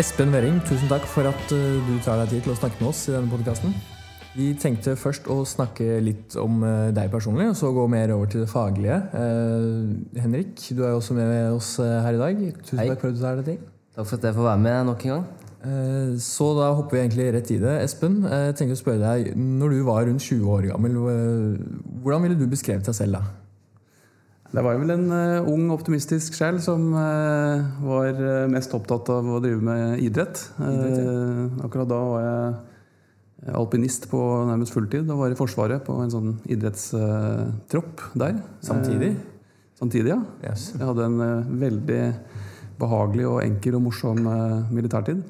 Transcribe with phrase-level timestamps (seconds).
[0.00, 2.88] Espen Wering, tusen takk for at uh, du tar deg tid til å snakke med
[2.88, 3.74] oss i denne podkasten.
[4.32, 8.30] Vi tenkte først å snakke litt om uh, deg personlig, og så gå mer over
[8.32, 8.96] til det faglige.
[9.12, 12.40] Uh, Henrik, du er jo også med oss her i dag.
[12.62, 12.86] Tusen Hei.
[12.94, 13.68] takk for at du tar deg tid.
[13.98, 15.28] Takk for at jeg får være med nok en gang.
[16.30, 17.76] Så da hopper vi egentlig rett i det.
[17.84, 20.96] Espen, jeg tenker å spørre deg, når du var rundt 20 år gammel,
[22.00, 23.39] hvordan ville du beskrevet deg selv da?
[24.50, 29.28] Det var vel en uh, ung, optimistisk sjel som uh, var uh, mest opptatt av
[29.30, 30.42] å drive med idrett.
[30.58, 31.14] idrett ja.
[31.66, 34.18] akkurat da var jeg alpinist på
[34.50, 38.40] nærmest fulltid og var i Forsvaret på en sånn idrettstropp der.
[38.66, 39.14] Samtidig?
[39.80, 40.18] samtidig, ja.
[40.44, 40.72] Yes.
[40.74, 42.00] Jeg hadde en veldig
[42.80, 44.26] behagelig og enkel og morsom
[44.74, 45.22] militærtid.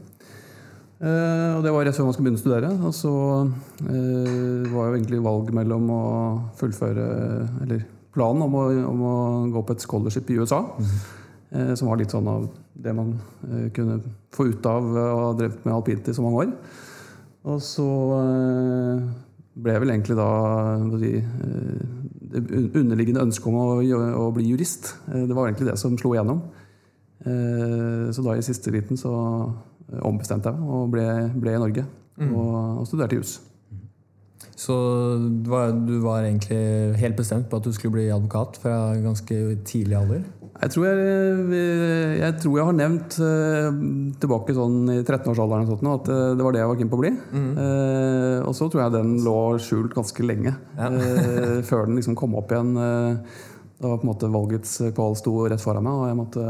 [1.01, 2.71] Uh, og Det var rett før man skulle begynne å studere.
[2.85, 3.13] Og så
[3.45, 6.03] uh, var jo egentlig valg mellom å
[6.61, 7.07] fullføre
[7.65, 9.15] Eller planen om å, om å
[9.55, 10.63] gå på et scholarship i USA.
[10.79, 11.75] Mm.
[11.75, 12.45] Som var litt sånn av
[12.79, 13.17] det man
[13.75, 13.97] kunne
[14.31, 16.53] få ut av å ha drevet med alpint i så mange år.
[17.51, 17.87] Og så
[19.59, 20.29] ble jeg vel egentlig da
[20.95, 21.11] det
[22.79, 24.93] underliggende ønsket om å, å, bli jurist.
[25.11, 26.45] det var egentlig det som slo igjennom.
[28.15, 29.11] så da i siste liten så
[30.07, 31.87] ombestemte jeg og ble, ble i Norge.
[32.21, 32.35] Mm.
[32.37, 33.39] Og, og, studerte jus.
[34.61, 34.75] Så
[35.41, 36.61] du var, du var, egentlig
[37.01, 40.27] helt bestemt på at du skulle bli advokat fra ganske tidlig alder?
[40.61, 41.61] Jeg tror jeg,
[42.21, 43.79] jeg, tror jeg har nevnt uh,
[44.21, 47.13] tilbake sånn i 13-årsalderen at uh, det var det jeg var keen på å bli.
[47.33, 47.47] Mm.
[47.63, 50.53] Eh, og så tror jeg den lå skjult ganske lenge.
[50.77, 50.91] Ja.
[51.71, 52.75] før den liksom kom opp igjen.
[52.77, 56.45] da var på en måte valgets kval sto rett foran meg, og jeg måtte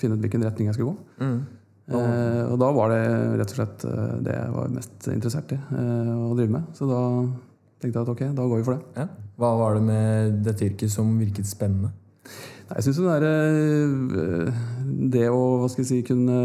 [0.00, 1.22] finne ut hvilken retning jeg skulle gå.
[1.22, 1.38] Mm.
[1.86, 3.02] Eh, og da var det
[3.38, 6.72] rett og slett eh, det jeg var mest interessert i eh, å drive med.
[6.74, 7.02] Så da
[7.78, 9.04] tenkte jeg at ok, da går vi for det.
[9.04, 9.06] Ja.
[9.36, 11.92] Hva var det med dette yrket som virket spennende?
[12.66, 14.60] Nei, jeg syns det, eh,
[15.14, 16.40] det å hva skal jeg si, kunne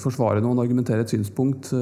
[0.00, 1.74] forsvare noen, argumentere et synspunkt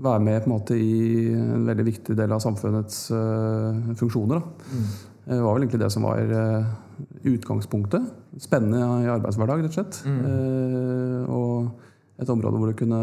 [0.00, 3.06] være med på en måte i en veldig viktig del av samfunnets
[4.00, 4.44] funksjoner.
[4.72, 4.92] Mm.
[5.30, 6.20] Det var vel egentlig det som var
[7.30, 8.08] utgangspunktet.
[8.42, 10.00] Spennende i arbeidshverdag, rett og slett.
[10.06, 10.18] Mm.
[10.26, 13.00] Eh, og et område hvor du kunne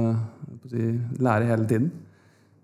[0.68, 0.92] si,
[1.24, 1.90] lære hele tiden.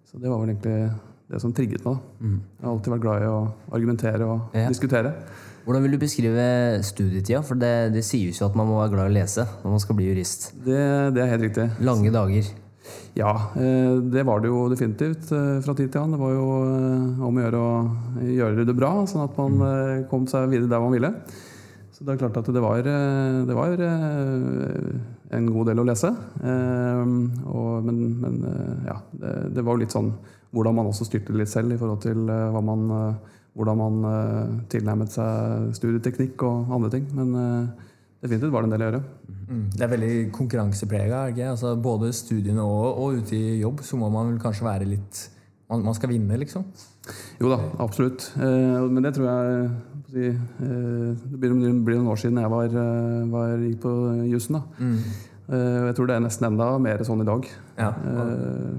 [0.10, 0.92] Så det var vel egentlig
[1.32, 2.04] det som trigget meg.
[2.20, 2.38] Mm.
[2.38, 3.40] Jeg har alltid vært glad i å
[3.74, 4.68] argumentere og ja.
[4.70, 5.16] diskutere.
[5.64, 6.46] Hvordan vil du beskrive
[6.84, 7.40] studietida?
[7.48, 9.84] For det, det sies jo at man må være glad i å lese når man
[9.86, 10.52] skal bli jurist.
[10.66, 10.82] Det,
[11.16, 11.70] det er helt riktig.
[11.88, 12.52] Lange dager.
[13.14, 16.16] Ja, eh, det var det jo definitivt eh, fra tid til annen.
[16.18, 17.74] Det var jo eh, om å gjøre å
[18.26, 20.06] gjøre det bra, sånn at man mm.
[20.10, 21.12] kom seg videre der man ville.
[21.94, 23.84] Så det er klart at det var, det var
[25.38, 26.10] en god del å lese.
[26.42, 28.40] Og, men, men
[28.88, 30.10] ja, det, det, var jo litt sånn
[30.58, 32.26] hvordan man også styrte litt selv i forhold til
[32.66, 32.90] man,
[33.54, 37.06] hvordan man tilnærmet seg studieteknikk og andre ting.
[37.14, 37.38] Men
[38.24, 39.04] definitivt var det en del å gjøre.
[39.44, 39.66] Mm.
[39.74, 41.26] Det er veldig konkurranseprega.
[41.52, 45.30] Altså, både studiene og, og, ute i jobb så må man vel kanskje være litt
[45.72, 46.66] Man, man skal vinne, liksom?
[47.40, 48.26] Jo da, absolutt.
[48.36, 49.70] Eh, men det tror jeg
[50.12, 51.56] si, eh, Det blir,
[51.88, 53.94] blir noen år siden jeg var, eh, var, gikk på
[54.30, 54.60] jussen.
[54.78, 54.98] Mm.
[55.50, 57.48] Eh, jeg tror det er nesten enda mer sånn i dag.
[57.80, 58.76] Ja, eh,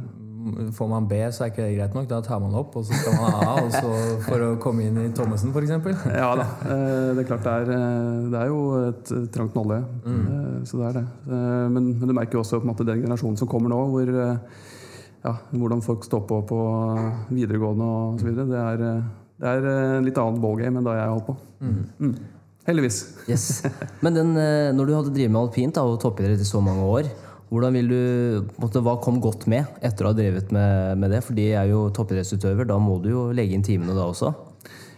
[0.72, 2.08] Får man B, så er ikke det greit nok.
[2.10, 3.82] Da tar man opp, og så skal man ha A
[4.26, 6.04] for å komme inn i Thommessen, f.eks.
[6.20, 6.46] Ja da.
[6.68, 8.60] Eh, det er klart det er, eh, det er jo
[8.90, 9.80] et trangt nåløye.
[10.04, 10.20] Mm.
[10.20, 11.04] Eh, så det er det.
[11.30, 14.12] Men, men, du merker jo også på en måte den generasjonen som kommer nå, hvor
[15.24, 16.60] ja, hvordan folk står på på
[17.32, 18.48] videregående og så videre.
[18.50, 19.02] Det er,
[19.40, 21.38] det er en litt annen ballgame enn da jeg holdt på.
[21.64, 21.82] Mm.
[21.98, 22.16] Mm.
[22.68, 22.98] Heldigvis.
[23.28, 23.48] Yes.
[24.04, 24.36] Men den,
[24.76, 27.08] når du hadde drevet med alpint og toppidrett i så mange år,
[27.54, 28.00] hvordan vil du,
[28.58, 31.22] måtte, hva kom godt med etter å ha drevet med, med det?
[31.22, 32.66] For de er jo toppidrettsutøver.
[32.66, 34.32] Da må du jo legge inn timene da også?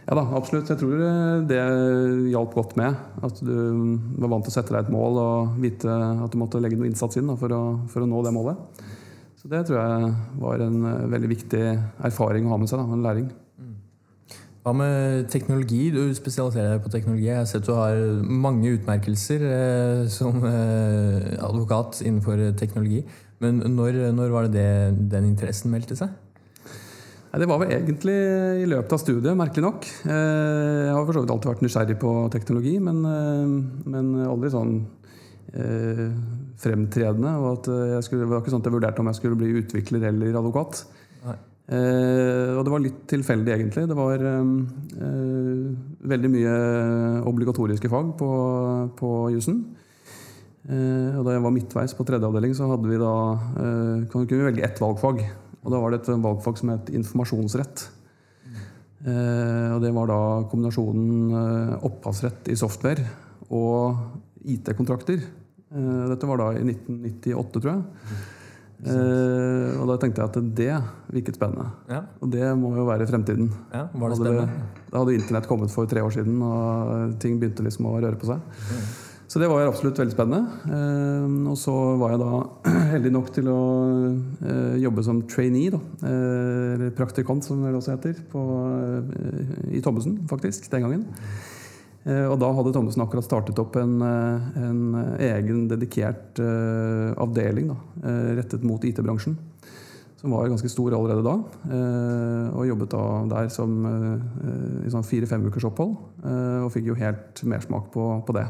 [0.07, 0.71] Ja da, absolutt.
[0.71, 1.03] Jeg tror
[1.51, 1.61] det
[2.33, 2.97] hjalp godt med.
[3.27, 3.55] At du
[4.23, 6.89] var vant til å sette deg et mål og vite at du måtte legge noe
[6.89, 7.63] innsats inn for å,
[7.93, 8.85] for å nå det målet.
[9.37, 10.79] Så det tror jeg var en
[11.13, 11.65] veldig viktig
[12.09, 12.81] erfaring å ha med seg.
[12.81, 13.29] Da, en læring.
[14.67, 15.93] Hva med teknologi?
[15.95, 17.29] Du spesialiserer deg på teknologi.
[17.29, 23.05] Jeg har sett du har mange utmerkelser eh, som eh, advokat innenfor teknologi.
[23.39, 26.11] Men når, når var det, det den interessen meldte seg?
[27.37, 28.17] Det var vel egentlig
[28.65, 29.87] i løpet av studiet, merkelig nok.
[30.03, 34.51] Eh, jeg har for så vidt alltid vært nysgjerrig på teknologi, men, eh, men aldri
[34.51, 34.77] sånn
[35.55, 36.07] eh,
[36.59, 37.39] fremtredende.
[37.39, 39.55] Og at jeg skulle, det var ikke sånn at jeg vurderte om jeg skulle bli
[39.63, 40.89] utvikler eller advokat.
[41.67, 43.87] Eh, og det var litt tilfeldig, egentlig.
[43.91, 44.51] Det var eh,
[46.13, 46.53] veldig mye
[47.27, 48.31] obligatoriske fag på,
[48.99, 49.65] på jussen.
[50.67, 53.17] Eh, og da jeg var midtveis på tredje avdeling, så hadde vi da,
[54.13, 55.25] kunne vi velge ett valgfag.
[55.65, 57.89] Og da var det et valgfag som het informasjonsrett.
[59.07, 60.21] Og det var da
[60.51, 61.35] kombinasjonen
[61.87, 63.05] opphavsrett i software
[63.55, 65.21] og IT-kontrakter.
[66.11, 68.25] Dette var da i 1998, tror jeg.
[68.85, 70.75] Eh, og da tenkte jeg at det
[71.15, 71.71] virket spennende.
[71.89, 73.49] Ja, Og det må jo være fremtiden.
[73.73, 74.47] ja Var det Hadde?
[74.93, 78.29] Da hadde internett kommet for tre år siden, og ting begynte liksom å røre på
[78.29, 78.41] seg.
[79.27, 80.47] Så det var absolutt veldig spennende.
[80.71, 82.43] Eh, og så var jeg da
[82.95, 83.59] heldig nok til å
[84.45, 85.81] eh, jobbe som trainee, da.
[86.07, 88.45] Eh, eller praktikant, som det også heter, på,
[89.17, 91.07] eh, i Thommessen, faktisk, den gangen.
[92.07, 94.81] Eh, og da hadde Thommessen akkurat startet opp en, eh, en
[95.27, 99.35] egen dedikert eh, avdeling da, eh, rettet mot IT-bransjen
[100.17, 101.35] som var ganske stor allerede da.
[101.69, 103.03] eh, Og jobbet da
[103.35, 105.97] der som eh, i sånn fire-fem ukers opphold.
[106.25, 108.47] eh, Og fikk jo helt mersmak på, på det.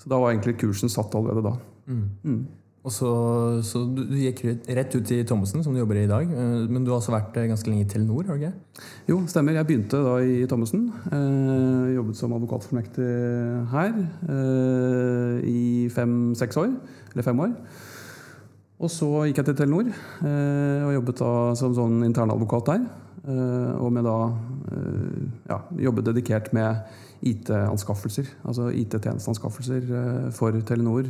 [0.00, 1.52] Så da var egentlig kursen satt allerede da.
[1.90, 2.06] Mm.
[2.24, 2.40] Mm.
[2.80, 3.08] Og så,
[3.66, 4.38] så du, du gikk
[4.72, 6.24] rett- ut i Thommessen, som du jobber i i dag.
[6.32, 8.52] eh, Men du har også vært eh, ganske lenge i Telenor, ikke?
[9.10, 9.52] Jo, stemmer.
[9.58, 10.86] Jeg begynte da i Thommessen.
[11.12, 13.08] Eh, jobbet som advokatformektig
[13.74, 16.72] her eh, i fem-seks år.
[17.12, 17.52] Eller fem år.
[18.80, 22.86] Og så gikk jeg til Telenor eh, og jobbet da som sånn internadvokat der.
[23.28, 24.16] Eh, og med da
[25.52, 26.80] ja, jobbet dedikert med
[27.28, 28.24] IT-anskaffelser.
[28.48, 29.84] Altså IT-tjenesteanskaffelser
[30.32, 31.04] for Telenor,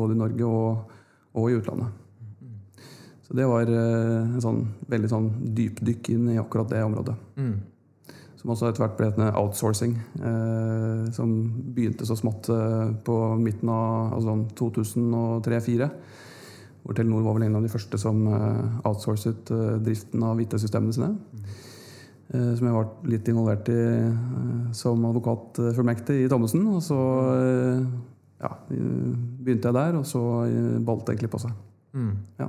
[0.00, 0.96] både i Norge og,
[1.34, 1.98] og i utlandet.
[3.30, 7.14] Så det var eh, en sånn veldig sånn dypdykk inn i akkurat det området.
[7.38, 7.58] Mm.
[8.40, 9.98] Som også etter hvert ble et outsourcing.
[10.16, 11.34] Eh, som
[11.76, 15.90] begynte så smått eh, på midten av altså sånn 2003-2004.
[16.80, 19.52] Hvor Telenor var vel en av de første som eh, outsourcet
[19.84, 21.12] driften av IT-systemene sine.
[22.30, 23.78] Som jeg var litt involvert i
[24.78, 26.62] som advokatfullmektig i Thommessen.
[26.70, 26.98] Og så
[28.40, 29.10] ja, eh,
[29.40, 31.54] begynte jeg der, og så eh, balt det egentlig på seg.
[31.96, 32.14] Mm.
[32.40, 32.48] Ja.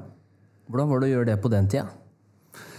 [0.72, 1.90] Hvordan var det å gjøre det på den tida?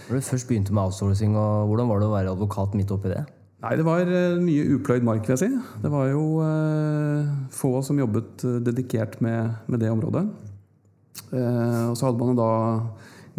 [0.07, 3.13] Når du først begynte med outsourcing, og hvordan var det å være advokat midt oppi
[3.13, 3.23] det?
[3.63, 5.77] Nei, det var eh, mye upløyd mark, vil jeg si.
[5.83, 10.25] Det var jo eh, få som jobbet dedikert med, med det området.
[11.33, 12.51] Eh, og så hadde man da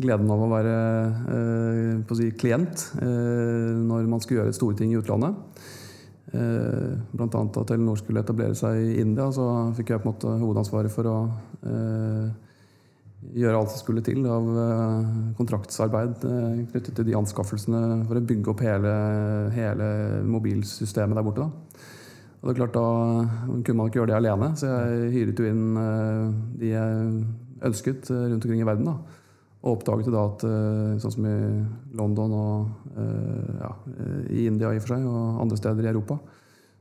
[0.00, 0.76] gleden av å være
[1.30, 5.36] eh, si, klient eh, når man skulle gjøre store ting i utlandet.
[6.34, 10.32] Eh, annet at Telenor skulle etablere seg i India, så fikk jeg på en måte
[10.40, 11.18] hovedansvaret for å
[11.62, 12.32] eh,
[13.38, 18.24] gjøre alt som skulle til av eh, kontraktsarbeid eh, knyttet til de anskaffelsene for å
[18.32, 18.94] bygge opp hele,
[19.54, 19.88] hele
[20.26, 21.46] mobilsystemet der borte.
[21.46, 21.84] Da.
[22.40, 22.88] Og det er klart Da
[23.64, 25.68] kunne man ikke gjøre det alene, så jeg hyret jo inn
[26.60, 27.12] de jeg
[27.64, 28.90] ønsket rundt omkring i verden.
[28.90, 29.22] da.
[29.64, 31.36] Og oppdaget da at eh, sånn som i
[31.96, 33.70] London og eh, ja,
[34.28, 36.18] i India i og for seg, og andre steder i Europa,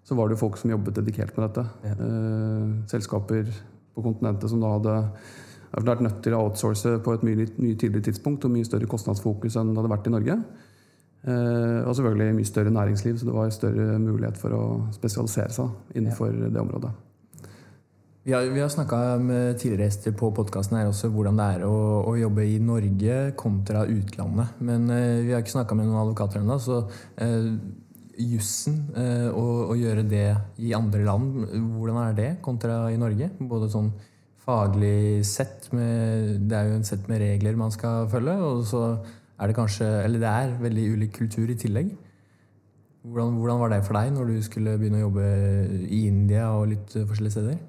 [0.04, 1.64] så var det jo folk som jobbet dedikert med dette.
[1.88, 1.96] Ja.
[1.96, 3.48] Eh, selskaper
[3.94, 4.98] på kontinentet som da hadde
[5.88, 9.56] vært nødt til å outsource på et mye, mye tidligere tidspunkt og mye større kostnadsfokus
[9.58, 10.38] enn det hadde vært i Norge.
[11.24, 14.64] Og selvfølgelig mye større næringsliv, så det var større mulighet for å
[14.94, 16.92] spesialisere seg innenfor det området.
[18.24, 21.78] Vi har, vi har snakka med tidligere på podkasten her også hvordan det er å,
[22.08, 24.62] å jobbe i Norge kontra utlandet.
[24.64, 26.78] Men eh, vi har ikke snakka med noen advokater ennå, så
[27.20, 27.50] eh,
[28.24, 30.30] jussen, eh, å, å gjøre det
[30.64, 31.42] i andre land,
[31.74, 33.28] hvordan er det kontra i Norge?
[33.44, 33.92] Både sånn
[34.44, 38.86] faglig sett med Det er jo en sett med regler man skal følge, og så
[39.36, 41.92] er det kanskje Eller det er veldig ulik kultur i tillegg.
[43.04, 45.30] Hvordan, hvordan var det for deg når du skulle begynne å jobbe
[45.92, 47.62] i India og litt forskjellige steder?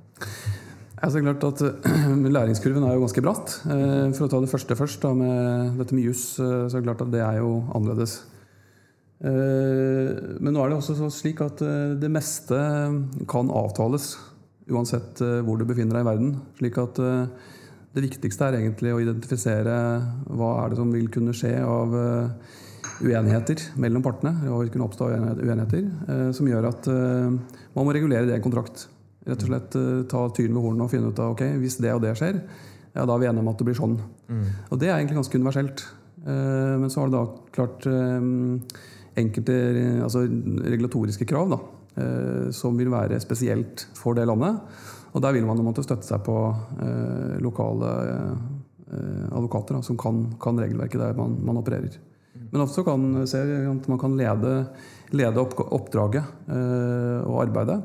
[1.05, 3.57] Altså, klart at eh, Læringskurven er jo ganske bratt.
[3.69, 6.81] Eh, For å ta det første først, da, med dette med juss, eh, så er
[6.81, 8.23] det klart at det er jo annerledes.
[9.25, 11.63] Men nå er det også slik at
[11.97, 12.59] det meste
[13.31, 14.11] kan avtales,
[14.69, 16.35] uansett hvor du befinner deg i verden.
[16.59, 19.79] Slik at det viktigste er egentlig å identifisere
[20.29, 21.97] hva er det som vil kunne skje av
[23.01, 24.35] uenigheter mellom partene.
[24.51, 28.91] Og kunne oppstå uenigheter som gjør at man må regulere det i en kontrakt.
[29.25, 31.93] Rett og slett eh, ta tyren ved hornet og finne ut av ok, hvis det
[31.95, 32.41] og det skjer,
[32.95, 33.95] ja, da er vi enige om at det blir sånn.
[34.71, 35.85] Og det er egentlig ganske universelt.
[36.25, 37.25] Eh, Men så har det da
[37.57, 38.29] klart eh,
[39.23, 39.57] enkelte
[40.05, 41.61] altså regulatoriske krav da,
[42.51, 44.57] som vil være spesielt for det landet.
[45.15, 46.35] Og der vil man måtte støtte seg på
[47.39, 47.93] lokale
[49.31, 51.95] advokater da, som kan, kan regelverket der man, man opererer.
[52.51, 54.57] Men ofte kan se at man kan lede,
[55.15, 57.79] lede opp, oppdraget og arbeidet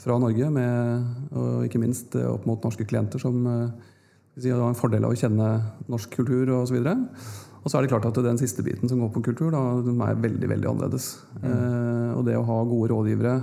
[0.00, 3.94] fra Norge, med, og ikke minst eh, opp mot norske klienter som eh,
[4.40, 5.52] si, har en fordel av å kjenne
[5.90, 6.78] norsk kultur osv.
[7.60, 10.00] Og så er det klart at den siste biten som går på kultur, da, den
[10.00, 11.12] er veldig veldig annerledes.
[11.42, 13.34] Eh, og det å ha gode rådgivere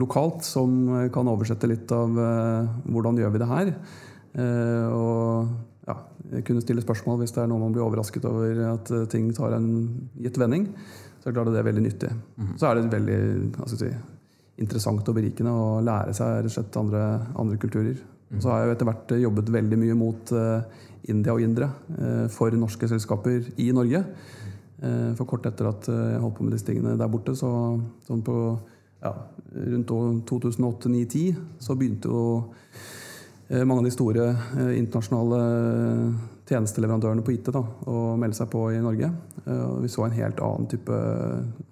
[0.00, 3.72] lokalt som eh, kan oversette litt av eh, hvordan gjør vi det her,
[4.44, 5.50] eh, og
[5.88, 5.96] ja,
[6.46, 9.70] kunne stille spørsmål hvis det er noe man blir overrasket over at ting tar en
[10.20, 10.68] gitt vending,
[11.20, 12.10] så er det klart at det er veldig nyttig.
[12.60, 13.20] Så er det veldig
[13.56, 14.19] hva skal jeg si,
[14.60, 17.04] interessant og berikende å lære seg rett og slett andre,
[17.40, 18.00] andre kulturer.
[18.30, 18.38] Mm.
[18.38, 20.60] så har jeg jo etter hvert jobbet veldig mye mot uh,
[21.10, 24.04] India og indere uh, for norske selskaper i Norge.
[24.78, 27.50] Uh, For kort etter at eh, jeg holdt på med disse tingene der borte, så
[28.06, 28.36] sånn på
[29.02, 29.12] ja,
[29.72, 32.22] rundt år 2008-2010, så begynte jo
[33.48, 35.40] eh, mange av de store eh, internasjonale
[36.50, 39.10] tjenesteleverandørene på IT da, å melde seg på i Norge.
[39.44, 41.00] Eh, Vi så en helt annen type,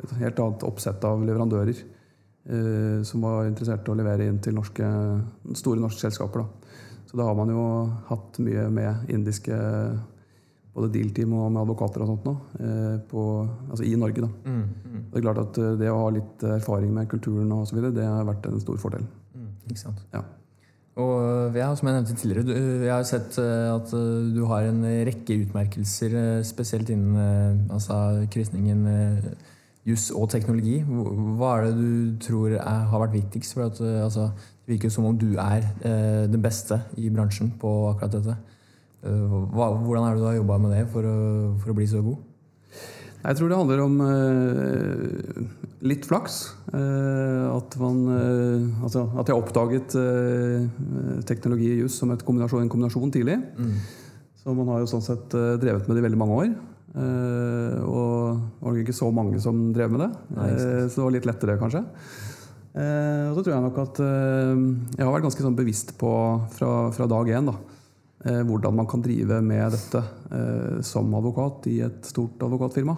[0.03, 1.98] et helt annet oppsett av leverandører eh,
[3.05, 4.87] som var interessert i å levere inn til norske,
[5.59, 6.47] store norske selskaper.
[6.47, 6.69] Da.
[7.11, 7.65] Så da har man jo
[8.09, 9.57] hatt mye med indiske
[10.79, 13.23] både deal-team og med advokater og sånt nå, eh, på,
[13.71, 14.25] altså i Norge.
[14.25, 14.31] Da.
[14.47, 17.79] Mm, Det er klart at eh, det å ha litt erfaring med kulturen og så
[17.79, 19.07] videre, det har vært en stor fordel.
[19.35, 20.05] mm, ikke sant.
[20.15, 20.23] Ja.
[20.99, 23.93] Og jeg som jeg nevnte tidligere, jeg har sett at
[24.35, 28.83] du har en rekke utmerkelser, spesielt innen altså, krysningen
[29.89, 30.79] juss og teknologi.
[30.85, 33.57] Hva er det du tror er, har vært viktigst?
[33.57, 34.29] For at, øh, altså,
[34.67, 38.37] det virker som om du er eh, den beste i bransjen på akkurat dette.
[39.09, 41.19] Øh, Hva, hvordan er det du har jobba med det for å,
[41.63, 42.25] for å bli så god?
[43.19, 45.41] Jeg tror det handler om eh,
[45.91, 46.37] litt flaks.
[46.71, 50.69] Eh, at, man, eh, altså, at jeg oppdaget eh,
[51.27, 53.41] teknologi og juss som et kombinasjon, en kombinasjon tidlig.
[54.39, 56.53] Så man har jo sånn sett eh, drevet med det i veldig mange år.
[56.97, 61.05] Eh, og det var ikke så mange som drev med det, Nei, eh, så det
[61.05, 61.83] var litt lettere, kanskje.
[62.79, 66.13] Eh, og så tror jeg nok at jeg har vært ganske sånn bevisst på
[66.55, 67.57] fra, fra dag én da,
[68.49, 70.01] hvordan man kan drive med dette
[70.83, 72.97] som advokat i et stort advokatfirma.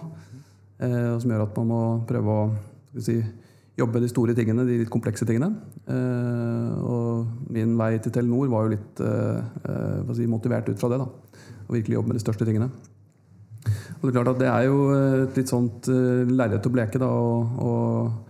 [0.81, 3.19] Som gjør at man må prøve å si,
[3.77, 5.51] jobbe de store tingene, de litt komplekse tingene.
[6.81, 9.03] Og min vei til Telenor var jo litt
[10.17, 11.03] si, motivert ut fra det.
[11.05, 11.37] da,
[11.69, 12.71] Å virkelig jobbe med de største tingene.
[14.01, 14.77] Og Det er klart at det er jo
[15.27, 16.97] et litt sånt uh, lerret å bleke.
[17.01, 18.29] da, og, og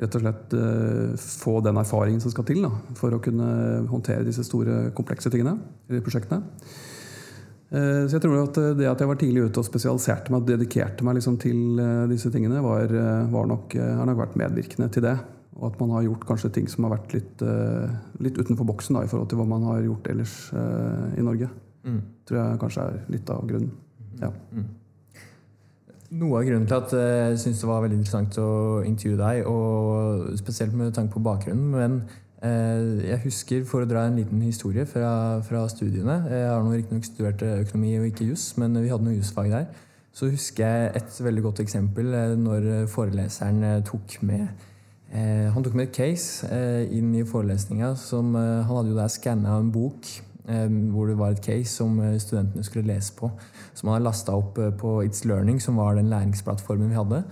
[0.00, 3.48] rett og slett eh, få den erfaringen som skal til da, for å kunne
[3.90, 5.52] håndtere disse store, komplekse tingene,
[5.90, 6.40] eller prosjektene.
[7.68, 10.40] Eh, Så jeg tror at eh, det at jeg var tidlig ute og spesialiserte meg
[10.40, 14.22] og dedikerte meg liksom til eh, disse tingene, var, eh, var nok, eh, har nok
[14.24, 15.18] vært medvirkende til det.
[15.60, 17.92] Og at man har gjort kanskje ting som har vært litt, eh,
[18.24, 21.52] litt utenfor boksen da, i forhold til hva man har gjort ellers eh, i Norge.
[21.84, 22.00] Mm.
[22.28, 23.70] tror jeg kanskje er litt av grunnen.
[24.20, 24.32] Ja.
[26.10, 28.50] Noe av grunnen til at eh, jeg syns det var veldig interessant å
[28.82, 32.00] intervjue deg, og spesielt med tanke på bakgrunnen, men
[32.42, 37.06] eh, jeg husker, for å dra en liten historie fra, fra studiene Jeg har riktignok
[37.06, 39.68] studert eh, økonomi og ikke juss, men vi hadde noe jusfag der.
[40.10, 42.10] Så husker jeg et veldig godt eksempel
[42.42, 44.48] når foreleseren tok med
[45.54, 46.50] Han tok med et case
[46.90, 47.92] inn i forelesninga.
[48.10, 48.34] Han
[48.66, 50.10] hadde jo der skanna en bok
[50.92, 53.30] hvor det var et case som eh, studentene skulle lese på.
[53.74, 57.22] Som han har lasta opp eh, på It's Learning, som var den læringsplattformen vi hadde.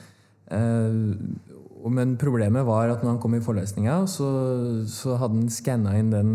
[0.50, 4.28] Eh, men problemet var at når han kom i forelesninga, så,
[4.90, 6.32] så hadde han skanna inn den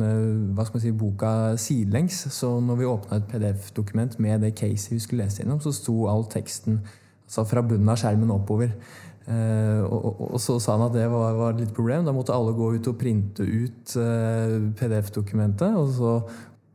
[0.55, 2.21] hva skal man si, boka sidelengs.
[2.31, 6.05] Så når vi åpna et PDF-dokument med det caset vi skulle lese gjennom, så sto
[6.07, 6.79] all teksten
[7.27, 8.71] altså fra bunnen av skjermen oppover.
[9.27, 12.07] Eh, og, og, så sa han at det var, var et litt problem.
[12.07, 13.97] Da måtte alle gå ut og printe ut
[14.79, 15.75] PDF-dokumentet.
[15.75, 16.15] og så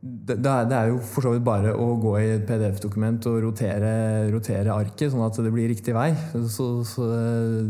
[0.01, 3.89] det, det er jo for så vidt bare å gå i et PDF-dokument og rotere,
[4.31, 6.13] rotere arket, sånn at det blir riktig vei.
[6.47, 7.07] Så, så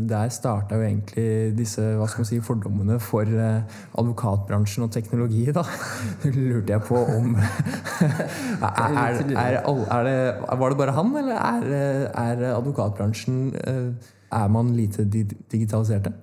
[0.06, 3.66] Der starta jo egentlig disse hva skal man si, fordommene for eh,
[3.98, 5.48] advokatbransjen og teknologi.
[5.50, 5.64] da.
[6.30, 11.70] lurte jeg på om er, er, er, det, Var det bare han, eller er,
[12.14, 16.14] er advokatbransjen eh, Er man lite di- digitaliserte?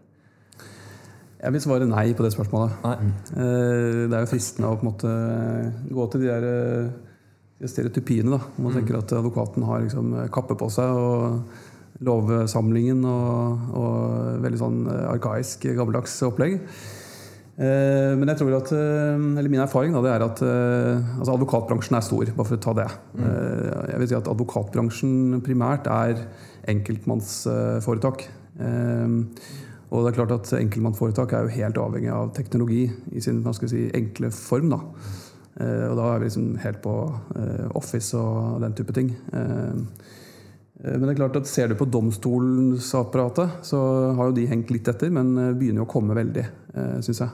[1.38, 2.78] Jeg vil svare nei på det spørsmålet.
[2.84, 2.96] Nei.
[3.38, 5.12] Eh, Det er jo fristende å på en måte
[5.94, 8.32] gå til de der eh, stereotypiene.
[8.38, 8.40] da.
[8.62, 11.42] Man tenker at advokaten har liksom kappe på seg og
[12.06, 16.58] lovsamlingen og, og veldig sånn eh, arkaisk, gammeldags opplegg.
[17.58, 21.38] Eh, Men jeg tror at, eh, eller min erfaring da, det er at eh, altså
[21.38, 22.90] advokatbransjen er stor, bare for å ta det.
[23.18, 26.26] Eh, Jeg vil si at advokatbransjen primært er
[26.70, 28.28] enkeltmannsforetak.
[29.88, 32.84] Og det er klart at enkeltmannsforetak er jo helt avhengig av teknologi
[33.16, 34.70] i sin si, enkle form.
[34.70, 34.80] da.
[35.60, 36.94] Eh, Og da er vi liksom helt på
[37.36, 39.16] eh, Office og den type ting.
[39.34, 39.76] Eh,
[40.78, 44.88] Men det er klart at ser du på domstolsapparatet, så har jo de hengt litt
[44.88, 46.44] etter, men begynner jo å komme veldig,
[47.02, 47.32] syns jeg.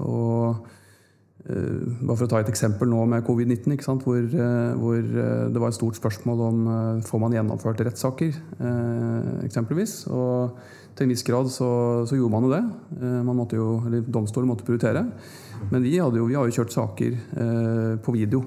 [0.00, 0.56] Og
[1.48, 3.78] bare for å ta et eksempel nå med covid-19.
[4.04, 8.36] Hvor, eh, hvor eh, det var et stort spørsmål om eh, får man gjennomført rettssaker,
[8.60, 9.94] eh, eksempelvis.
[10.12, 10.58] Og
[10.98, 11.70] til en viss grad så,
[12.10, 12.62] så gjorde man jo det.
[13.00, 15.06] Eh, Man måtte jo, eller Domstolen måtte prioritere.
[15.72, 18.44] Men vi, jo, vi har jo kjørt saker eh, på video.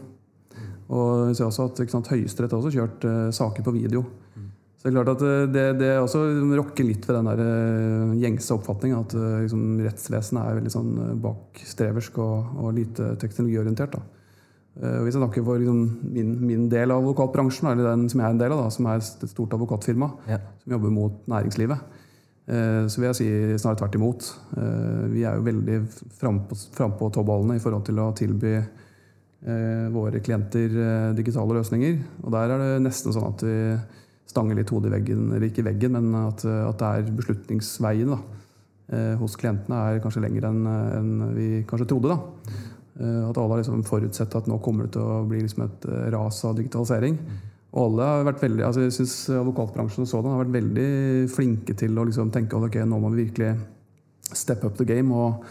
[0.92, 4.06] Og vi ser også at Høyesterett har også kjørt eh, saker på video.
[4.82, 6.24] Så det er klart at eh, det, det også
[6.58, 10.96] rokker litt ved den der eh, gjengse oppfatningen at eh, liksom, rettsvesenet er veldig sånn
[11.22, 13.94] bakstreversk og, og lite teknologiorientert.
[13.94, 14.02] Da.
[14.82, 15.84] Og hvis jeg snakker for liksom,
[16.16, 18.90] min, min del av advokatbransjen, eller den som jeg er en del av, da, som
[18.90, 20.40] er et stort advokatfirma Ja.
[20.64, 21.98] som jobber mot næringslivet,
[22.48, 23.28] så vil jeg si
[23.62, 24.30] snarere tvert imot.
[25.12, 25.76] Vi er jo veldig
[26.18, 28.56] frampå fram tåballene i forhold til å tilby
[29.94, 30.74] våre klienter
[31.20, 32.00] digitale løsninger.
[32.24, 33.60] Og der er det nesten sånn at vi
[34.30, 37.16] stanger litt hodet i veggen, eller ikke i veggen, men at, eh, at det er
[37.18, 38.20] beslutningsveien da,
[38.92, 42.14] eh, hos klientene er kanskje lenger enn en vi kanskje trodde.
[42.14, 42.20] da.
[43.00, 45.86] Eh, At alle har liksom forutsett at nå kommer det til å bli liksom et
[45.90, 47.18] eh, ras av digitalisering.
[47.72, 50.90] Og alle har vært veldig, altså jeg synes Advokatbransjen og sådan har vært veldig
[51.32, 53.54] flinke til å liksom tenke at ok, nå må vi virkelig
[54.36, 55.46] step up the game og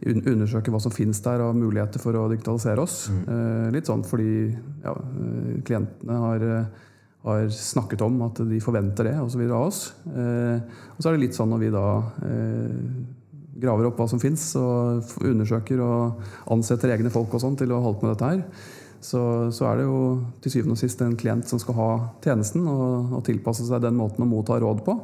[0.00, 3.10] undersøke hva som finnes der av muligheter for å digitalisere oss.
[3.12, 3.72] Mm.
[3.74, 4.48] litt sånn fordi
[4.82, 6.64] ja, eh, klientene har, eh,
[7.22, 9.80] har snakket om at de forventer det og så videre av oss.
[10.08, 10.60] Eh,
[10.94, 11.86] og så er det litt sånn når vi da
[12.26, 12.76] eh,
[13.60, 16.22] graver opp hva som fins, og undersøker og
[16.54, 18.70] ansetter egne folk og sånn til å holde på med dette her,
[19.04, 19.20] så,
[19.52, 20.00] så er det jo
[20.44, 21.90] til syvende og sist en klient som skal ha
[22.24, 24.96] tjenesten og, og tilpasse seg den måten å motta råd på.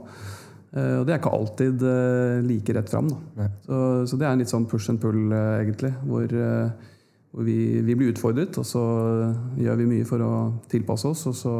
[0.72, 1.84] Eh, og det er ikke alltid
[2.48, 3.10] like rett fram.
[3.66, 7.98] Så, så det er en litt sånn push and pull, egentlig, hvor, hvor vi, vi
[7.98, 8.86] blir utfordret, og så
[9.60, 10.32] gjør vi mye for å
[10.72, 11.54] tilpasse oss, og så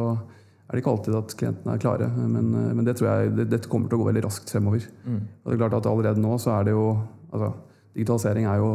[0.67, 2.07] er det ikke alltid at klientene er klare.
[2.17, 4.87] Men, eh, men det tror jeg, det, dette kommer til å gå veldig raskt fremover.
[5.07, 6.87] Og det er klart at Allerede nå så er det jo
[7.31, 7.53] altså,
[7.97, 8.71] Digitalisering er jo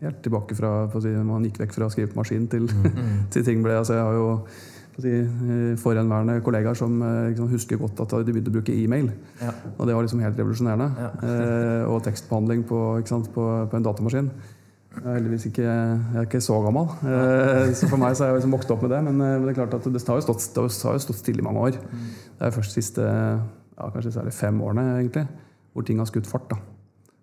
[0.00, 2.86] helt tilbake fra si, Man gikk vekk fra skrivemaskin til, mm.
[2.88, 4.30] til, til ting ble altså, Jeg har jo
[4.92, 9.06] på si, eh, forhenværende kollegaer som liksom, husker godt at de begynte å bruke e-mail.
[9.40, 9.52] Ja.
[9.78, 10.88] Og det var liksom helt revolusjonerende.
[11.04, 11.12] Ja.
[11.28, 14.28] Eh, og tekstbehandling på, sant, på, på en datamaskin.
[14.92, 18.32] Jeg er heldigvis ikke, jeg er ikke så gammel, eh, så for meg så har
[18.32, 19.00] jeg liksom vokst opp med det.
[19.06, 21.46] Men, eh, det er klart at det har jo stått, har jo stått stille i
[21.46, 21.78] mange år.
[21.80, 25.26] Det er først de siste ja, kanskje særlig fem årene egentlig,
[25.72, 26.48] hvor ting har skutt fart.
[26.50, 26.60] da.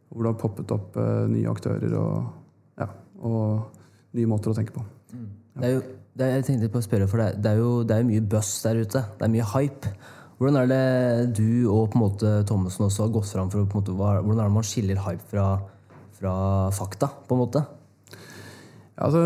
[0.10, 2.30] Hvor det har poppet opp eh, nye aktører og,
[2.82, 2.90] ja,
[3.22, 4.86] og nye måter å tenke på.
[5.60, 5.82] Det er jo,
[6.18, 8.24] det jeg tenkte på å spørre, for det er, det er jo det er mye
[8.34, 9.04] buzz der ute.
[9.20, 9.94] Det er mye hype.
[10.40, 13.68] Hvordan er det du og på en måte Thommessen også har gått fram for å
[13.68, 15.48] på en måte, Hvordan er det man skiller hype fra,
[16.20, 16.34] fra
[16.76, 17.66] fakta, på en måte?
[19.00, 19.20] Altså,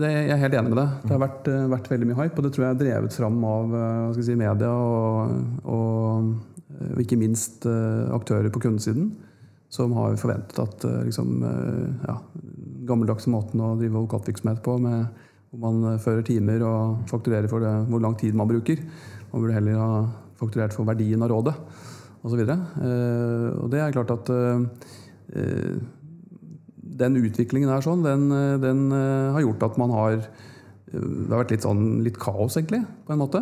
[0.00, 0.92] det, jeg er helt enig med deg.
[1.04, 3.42] Det har vært, eh, vært veldig mye hype, og det tror jeg er drevet fram
[3.44, 5.34] av eh, si, media og,
[5.68, 6.30] og,
[6.78, 9.10] eh, og ikke minst aktører på kundesiden,
[9.72, 11.44] som har forventet at liksom,
[12.04, 12.16] ja,
[12.88, 17.72] gammeldagse måten å drive advokatvirksomhet på, med, hvor man fører timer og fakturerer for det,
[17.88, 18.80] hvor lang tid man bruker.
[19.32, 19.90] Man burde heller ha
[20.40, 21.56] fakturert for verdien av rådet,
[22.24, 22.42] osv.
[22.48, 24.32] Eh, og det er klart at
[27.02, 30.30] den utviklingen her sånn, den, eh, den eh, har gjort at man har eh,
[30.92, 33.40] Det har vært litt, sånn, litt kaos, egentlig, på en måte.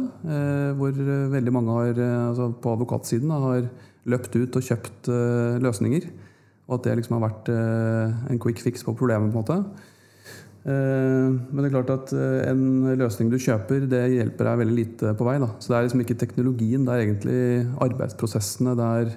[0.78, 0.98] Hvor
[1.32, 1.96] veldig mange har,
[2.28, 3.64] altså på advokatsiden har
[4.06, 5.10] løpt ut og kjøpt
[5.58, 6.06] løsninger.
[6.68, 9.34] Og at det liksom har vært en quick fix på problemet.
[9.34, 9.58] på en måte.
[10.62, 12.14] Men det er klart at
[12.52, 12.62] en
[13.02, 15.40] løsning du kjøper, det hjelper deg veldig lite på vei.
[15.42, 15.50] Da.
[15.58, 17.42] Så det er liksom ikke teknologien, det er egentlig
[17.82, 18.78] arbeidsprosessene.
[18.78, 19.14] det er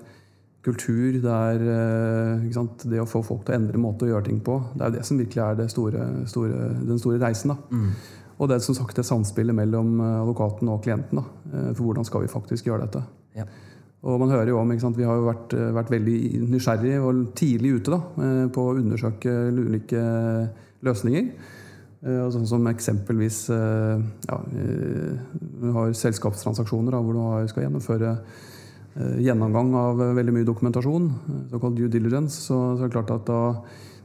[0.63, 4.29] kultur, det er eh, sant, det å få folk til å endre måte å gjøre
[4.29, 4.55] ting på.
[4.73, 7.51] Det er jo det som virkelig er det store, store, den store reisen.
[7.51, 7.81] Da.
[8.39, 11.19] Og det er som sagt det samspillet mellom eh, advokaten og klienten.
[11.19, 11.25] Da.
[11.51, 13.03] Eh, For hvordan skal vi faktisk gjøre dette?
[13.37, 13.47] Ja.
[14.03, 16.15] Og man hører jo om, sant, Vi har jo vært, vært veldig
[16.51, 17.99] nysgjerrige og tidlig ute da,
[18.51, 20.01] på å undersøke ulike
[20.83, 21.29] løsninger.
[22.11, 28.11] Og Sånn som eksempelvis ja, Du har selskapstransaksjoner da, hvor du skal gjennomføre
[29.23, 32.37] gjennomgang av eh, veldig mye dokumentasjon, eh, såkalt due diligence.
[32.47, 33.41] Så, så er det klart at da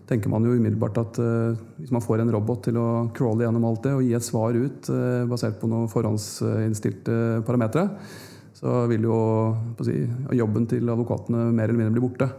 [0.09, 3.67] tenker man jo umiddelbart at uh, hvis man får en robot til å crawle gjennom
[3.69, 7.91] alt det og gi et svar ut uh, basert på noen forhåndsinnstilte parametere,
[8.57, 9.19] så vil jo
[9.85, 9.99] si,
[10.39, 12.31] jobben til advokatene mer eller mindre bli borte.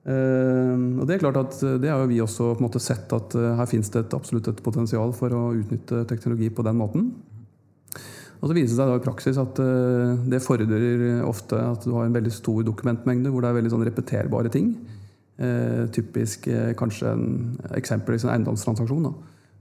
[0.00, 2.80] Uh, og Det er klart at eh, det har jo vi også på en måte
[2.80, 6.64] sett at eh, her finnes det et, absolutt et potensial for å utnytte teknologi på
[6.64, 7.10] den måten.
[8.40, 11.92] Og så viser det seg da i praksis at eh, det fordrer ofte at du
[11.92, 14.72] har en veldig stor dokumentmengde hvor det er veldig sånn repeterbare ting.
[15.40, 17.26] Eh, typisk eh, kanskje en
[17.76, 19.10] eksempel i en eiendomstransaksjon.
[19.10, 19.12] Da,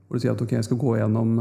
[0.08, 1.36] hvor du sier at ok, jeg skal gå gjennom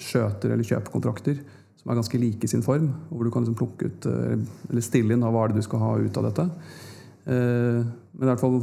[0.00, 1.42] skjøter eller kjøpekontrakter
[1.76, 2.86] som er ganske like i sin form.
[3.10, 5.66] og Hvor du kan liksom plukke ut eller stille inn av hva er det du
[5.66, 6.46] skal ha ut av dette.
[7.26, 8.56] Men i hvert fall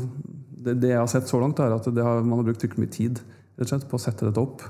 [0.63, 3.67] det, jeg har sett så langt, er at har, man har brukt mye tid rett
[3.67, 4.63] og slett, på å sette dette opp.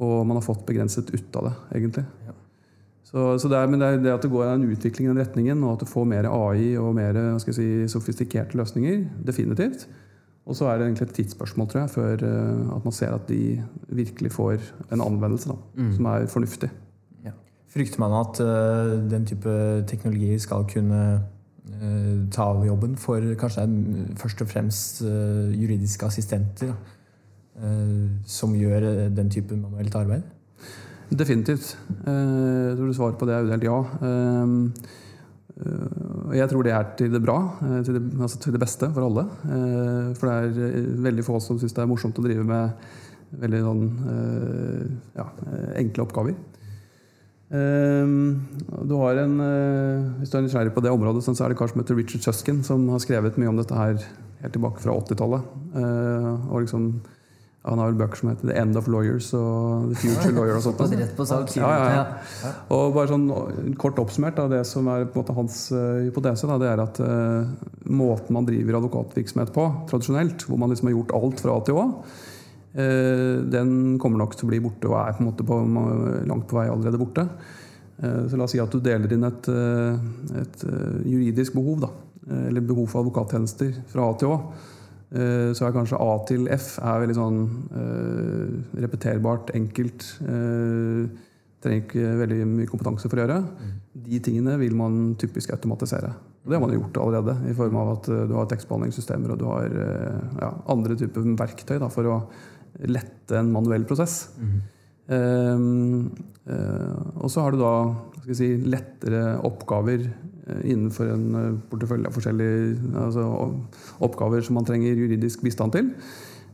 [0.00, 2.06] Og man har fått begrenset ut av det, egentlig.
[3.12, 5.20] Så, så det, er, men det, er det at det går en utvikling i den
[5.20, 9.84] retningen, og at du får mer AI og mer si, sofistikerte løsninger, definitivt.
[10.48, 13.28] Og så er det egentlig et tidsspørsmål tror jeg, før eh, at man ser at
[13.28, 15.58] de virkelig får en anvendelse da,
[15.94, 16.70] som er fornuftig.
[17.26, 17.36] Ja.
[17.70, 19.52] Frykter man at uh, den type
[19.86, 21.02] teknologi skal kunne
[21.68, 23.68] uh, ta over jobben for kanskje
[24.18, 26.74] først og fremst uh, juridiske assistenter
[28.26, 30.22] som gjør den type manuelt arbeid?
[31.12, 31.74] Definitivt.
[32.06, 33.76] Jeg tror svaret på det er udelt ja.
[36.32, 37.36] Jeg tror det er til det bra,
[37.84, 39.26] til det, altså til det beste for alle.
[40.16, 42.88] For det er veldig få som syns det er morsomt å drive med
[43.42, 43.84] veldig sånn,
[45.20, 45.28] ja,
[45.82, 46.40] enkle oppgaver.
[47.52, 51.68] Du har en, eh, Hvis du er nysgjerrig på det området, så er det kar
[51.68, 54.00] som Richard Suskin, som har skrevet mye om dette her
[54.40, 55.42] helt tilbake fra 80-tallet.
[55.76, 57.02] Eh, og liksom
[57.62, 60.56] han har vel bøker som heter 'The End of Lawyers' og 'The Future Lawyer'.
[60.56, 60.80] og sånt.
[60.98, 61.54] Rett på sak.
[61.56, 62.52] Ja, ja, ja.
[62.74, 63.28] Og bare sånn
[63.78, 66.82] Kort oppsummert, da, det som er på en måte hans uh, hypotese, da, det er
[66.82, 67.46] at uh,
[67.86, 71.78] måten man driver advokatvirksomhet på, tradisjonelt, hvor man liksom har gjort alt fra A til
[71.78, 71.88] Å,
[72.82, 75.60] uh, den kommer nok til å bli borte, og er på en måte på,
[76.26, 77.28] langt på vei allerede borte.
[78.02, 80.64] Eh, så la oss si at du deler inn et, eh, et
[81.06, 81.90] juridisk behov, da,
[82.48, 84.38] eller behov for advokattjenester fra A til Å.
[85.12, 87.40] Så er kanskje A til F er veldig sånn
[88.80, 90.06] repeterbart, enkelt.
[90.22, 93.36] Trenger ikke veldig mye kompetanse for å gjøre.
[94.08, 96.14] De tingene vil man typisk automatisere.
[96.42, 99.46] Og det har man gjort allerede, i form av at du har tekstbehandlingssystemer og du
[99.50, 99.76] har
[100.40, 102.16] ja, andre typer verktøy da, for å
[102.88, 104.30] lette en manuell prosess.
[104.40, 104.60] Mm.
[105.12, 106.08] Uh,
[107.22, 107.74] og så har du da
[108.34, 110.10] si, lettere oppgaver uh,
[110.64, 113.26] innenfor en uh, portefølje av forskjellige altså,
[114.02, 115.90] oppgaver som man trenger juridisk bistand til.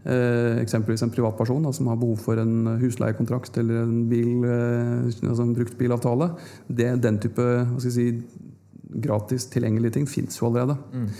[0.08, 4.44] eksempelvis en privatperson da, som har behov for en husleiekontrakt eller en, bil,
[5.04, 6.30] altså en bruktbilavtale.
[6.68, 7.44] Det, den type
[7.82, 8.06] si,
[8.88, 10.78] gratis tilgjengelige ting fins jo allerede.
[10.94, 11.10] Mm.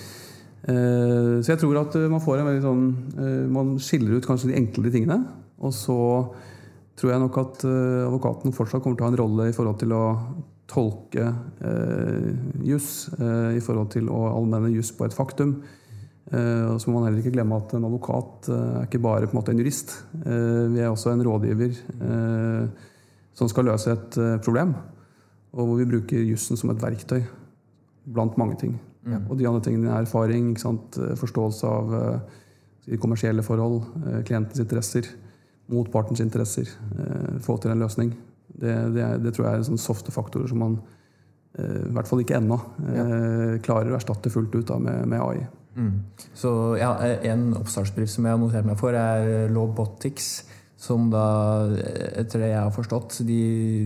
[0.69, 4.27] Eh, så jeg tror at eh, man får en veldig sånn eh, Man skiller ut
[4.27, 5.21] kanskje de enklere tingene.
[5.65, 5.99] Og så
[6.99, 9.93] tror jeg nok at advokaten fortsatt kommer til å ha en rolle i forhold til
[9.95, 10.03] å
[10.69, 11.25] tolke
[11.65, 12.29] eh,
[12.69, 15.57] juss, eh, i forhold til å allmenne juss på et faktum.
[16.29, 19.35] Eh, og så må man heller ikke glemme at en advokat er ikke bare på
[19.35, 19.97] en måte en jurist.
[20.13, 21.79] vi er også en rådgiver
[23.39, 24.75] som skal løse et problem.
[25.57, 27.23] Og hvor vi bruker jussen som et verktøy
[28.05, 28.77] blant mange ting.
[29.09, 29.25] Mm.
[29.31, 32.21] Og de andre tingene er erfaring, eh, forståelse av
[33.01, 33.83] kommersielle forhold,
[34.25, 35.05] klientens interesser,
[35.69, 36.71] motpartens interesser.
[37.45, 38.15] Få til en løsning.
[38.59, 40.79] Det, det, det, tror jeg er sånne softe faktorer som man
[41.59, 42.55] i hvert fall ikke ennå
[42.87, 43.05] ja.
[43.65, 45.41] klarer å erstatte fullt ut da, med, med AI.
[45.75, 45.95] Mm.
[46.37, 46.93] Så ja,
[47.27, 50.29] En oppstartsbedrift som jeg har notert meg for, er Lobotics
[50.79, 51.25] Som da,
[52.21, 53.41] etter det jeg har forstått, de,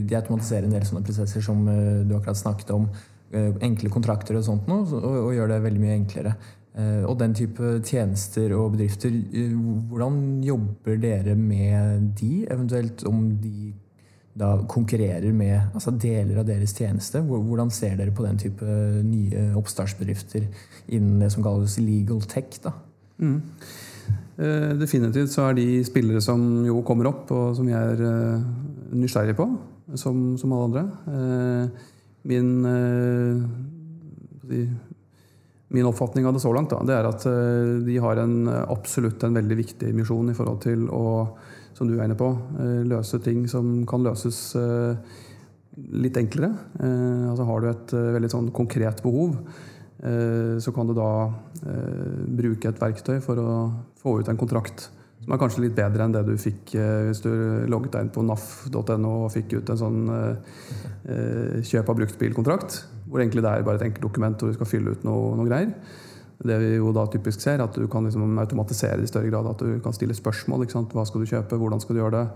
[0.04, 2.90] de automatiserer en del sånne prosesser som du akkurat snakket om.
[3.32, 6.34] Eh, enkle kontrakter og sånt noe, og, og gjør det veldig mye enklere.
[6.76, 9.54] Eh, og den type tjenester og bedrifter, eh,
[9.88, 12.42] hvordan jobber dere med de?
[12.52, 13.72] Eventuelt om de
[14.38, 17.20] da konkurrerer med altså deler av deres tjeneste?
[17.26, 20.46] Hvordan ser dere på den type nye oppstartsbedrifter
[20.88, 22.56] innen det som kalles legal tech?
[22.64, 22.72] da?
[23.22, 23.42] Mm.
[24.80, 28.40] definitivt så er de spillere som jo kommer opp, og som jeg er
[28.96, 29.46] nysgjerrig på,
[30.00, 30.84] som, som alle andre
[32.22, 33.42] min, eh,
[35.68, 39.22] min oppfatning av det så langt da, det er at eh, de har en, absolutt
[39.26, 41.04] en veldig viktig misjon i forhold til å
[41.82, 42.30] som du er inne på,
[42.62, 44.54] eh, løse ting som kan løses
[45.92, 46.52] litt enklere.
[47.32, 49.38] Altså har du et veldig sånn konkret behov,
[50.02, 51.30] så kan du da
[52.28, 53.54] bruke et verktøy for å
[54.02, 54.90] få ut en kontrakt
[55.22, 57.30] som er kanskje litt bedre enn det du fikk eh, hvis du
[57.70, 60.56] logget deg inn på naf.no og fikk ut en sånn eh,
[61.14, 62.78] eh, kjøp av bruktbilkontrakt.
[63.06, 65.46] Hvor egentlig det er bare et enkelt dokument hvor du skal fylle ut noe, noe
[65.46, 65.70] greier.
[66.42, 69.46] Det vi jo da typisk ser, at du kan liksom automatisere det i større grad.
[69.52, 70.66] At du kan stille spørsmål.
[70.66, 72.26] Hva skal du kjøpe, hvordan skal du gjøre det,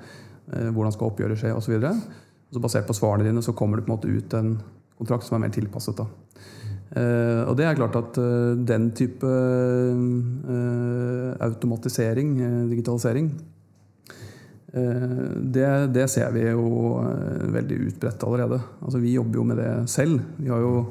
[0.52, 1.80] eh, hvordan skal oppgjøret skje, osv.
[2.62, 4.54] Basert på svarene dine så kommer det på en måte ut en
[4.96, 5.98] kontrakt som er mer tilpasset.
[5.98, 6.06] da.
[6.86, 9.98] Uh, og det er klart at uh, den type uh,
[11.44, 12.38] automatisering,
[12.70, 13.34] digitalisering,
[14.76, 16.98] det, det, ser vi jo
[17.48, 18.58] veldig utbredt allerede.
[18.84, 20.18] Altså, vi jobber jo med det selv.
[20.36, 20.82] Vi har jo,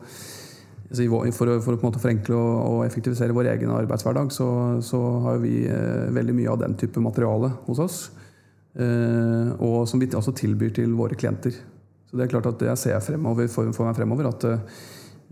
[0.89, 4.49] altså, for, å, for å forenkle og, og, effektivisere vår egen arbeidshverdag, så,
[4.85, 5.63] så har vi
[6.15, 8.03] veldig mye av den type materiale hos oss.
[8.75, 11.55] og som vi også tilbyr til våre klienter.
[12.05, 14.45] Så det er klart at det jeg ser fremover, for, for meg fremover, at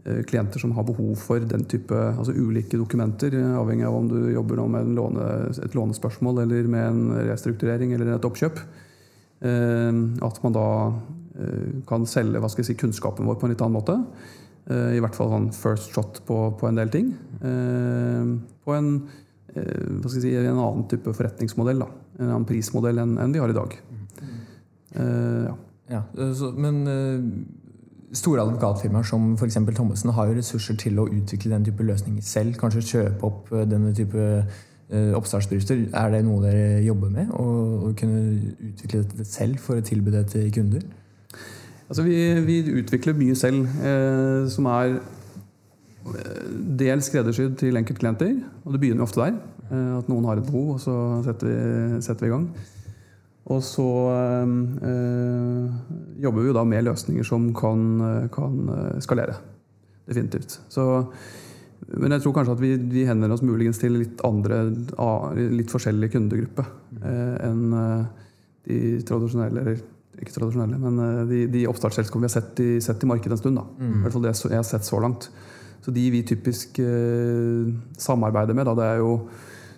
[0.05, 4.07] Eh, klienter som har behov for den type altså ulike dokumenter, eh, avhengig av om
[4.11, 5.27] du jobber med låne,
[5.63, 8.59] et lånespørsmål eller med en restrukturering eller et oppkjøp.
[9.41, 9.91] Eh,
[10.27, 10.93] at man da
[11.87, 13.95] kan selge si, kunnskapen vår på en litt annen måte.
[14.71, 17.09] I hvert fall sånn first shot på, på en del ting.
[18.63, 18.93] På en,
[19.51, 21.83] hva skal jeg si, en annen type forretningsmodell.
[21.83, 21.89] Da.
[22.21, 23.75] En annen prismodell enn, enn vi har i dag.
[24.95, 25.57] Ja.
[25.91, 25.99] Ja,
[26.31, 26.79] så, Men
[28.15, 29.57] store advokatfirmaer som f.eks.
[29.75, 32.55] Thommessen har jo ressurser til å utvikle den type løsninger selv.
[32.61, 34.27] Kanskje kjøpe opp denne type
[35.17, 35.87] oppstartsbedrifter.
[35.97, 37.31] Er det noe dere jobber med?
[37.33, 40.85] Å kunne utvikle dette selv for å tilby det til kunder?
[41.89, 42.17] Altså vi,
[42.47, 46.45] vi, utvikler mye selv, eh, som er eh,
[46.79, 48.37] dels skreddersydd til enkeltklienter.
[48.63, 49.35] Og det begynner ofte der.
[49.69, 50.95] Eh, at noen har et behov, og så
[51.27, 52.47] setter vi, setter vi i gang.
[53.53, 53.85] Og så
[54.87, 55.63] øh,
[56.23, 57.81] jobber vi jo da med løsninger som kan,
[58.31, 58.59] kan
[59.03, 59.35] skalere.
[60.07, 60.61] Definitivt.
[60.71, 60.85] Så,
[61.99, 64.65] men jeg tror kanskje at vi, vi henvender oss muligens til litt andre,
[65.51, 66.69] litt forskjellig kundegrupper
[67.03, 67.65] eh, enn
[68.63, 69.83] de tradisjonelle eller
[70.21, 73.41] ikke tradisjonelle, men eh, de, de oppstartsselskapene vi har sett i, sett i, markedet en
[73.41, 73.59] stund.
[73.59, 73.65] Da.
[73.79, 73.95] Mm.
[73.95, 75.29] I hvert fall det jeg har sett så langt.
[75.83, 79.17] Så de vi typisk eh, samarbeider med, da, det er jo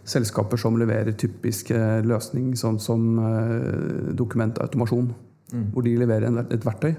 [0.05, 5.13] selskaper som leverer typisk eh, løsning sånn som eh, dokumentautomasjon.
[5.53, 5.69] Mm.
[5.73, 6.93] Hvor de leverer en, et verktøy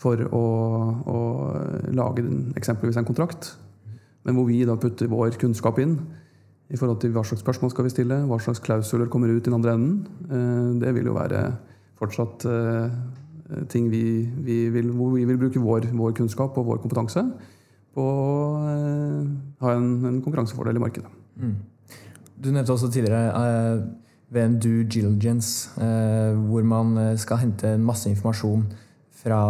[0.00, 0.44] for å,
[1.10, 1.18] å
[1.92, 3.52] lage den, eksempelvis en kontrakt.
[4.24, 5.98] Men hvor vi da putter vår kunnskap inn
[6.70, 9.48] i forhold til hva slags spørsmål skal vi stille, hva slags klausuler kommer ut i
[9.48, 9.98] den andre enden.
[10.30, 11.44] Eh, det vil jo være
[12.00, 12.90] fortsatt uh,
[13.68, 14.02] ting vi,
[14.44, 17.24] vi, vil, hvor vi vil bruke vår, vår, kunnskap og vår kompetanse
[17.94, 19.24] på å uh,
[19.64, 21.10] ha en, en, konkurransefordel i markedet.
[21.40, 21.56] Mm.
[22.40, 23.82] Du nevnte også tidligere uh,
[24.30, 25.72] ved en due diligence,
[26.46, 28.60] hvor man skal hente masse informasjon
[29.18, 29.40] fra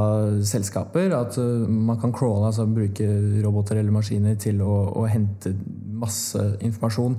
[0.40, 1.12] selskaper.
[1.12, 1.36] At
[1.68, 3.10] man kan crawle, altså bruke
[3.44, 5.52] roboter eller maskiner til å, å hente
[6.00, 7.18] masse informasjon.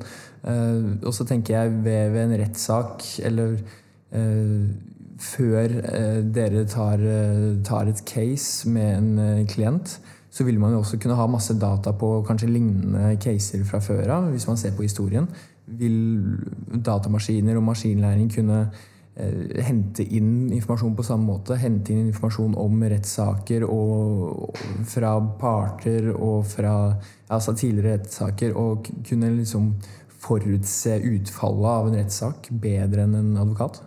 [1.05, 3.61] og så tenker jeg ved, ved en rettssak eller
[5.21, 9.97] før eh, dere tar, eh, tar, et case med en eh, klient,
[10.31, 14.15] så vil man jo også kunne ha masse data på kanskje lignende caser fra før
[14.15, 15.27] av, hvis man ser på historien.
[15.67, 15.97] Vil
[16.71, 18.63] datamaskiner og maskinlæring kunne
[19.61, 21.57] hente inn informasjon på samme måte?
[21.59, 24.55] Hente inn informasjon om rettssaker og
[24.87, 26.73] fra parter og fra
[27.27, 29.73] altså tidligere rettssaker, og kunne liksom
[30.23, 33.83] forutse utfallet av en rettssak bedre enn en advokat?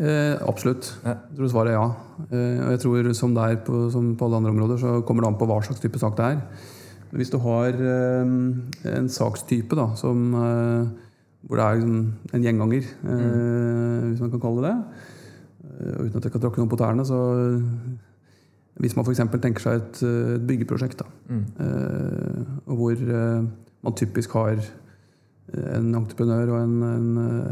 [0.00, 0.94] Eh, absolutt.
[1.04, 1.88] Jeg tror svaret er ja.
[2.32, 5.24] Eh, og jeg tror som det er på, som på alle andre områder, så kommer
[5.24, 6.38] det an på hva slags type sak det er.
[7.12, 8.30] Hvis du har eh,
[8.96, 10.86] en sakstype da, som, eh,
[11.44, 11.98] hvor det er liksom,
[12.32, 14.06] en gjenganger, eh, mm.
[14.06, 15.02] hvis man kan kalle det det,
[15.74, 17.18] eh, uten at jeg kan tråkke noen på tærne, så
[18.80, 19.20] hvis man f.eks.
[19.36, 21.44] tenker seg et, et byggeprosjekt, da, mm.
[22.64, 23.02] hvor
[23.84, 24.62] man typisk har
[25.52, 27.10] en entreprenør og en, en,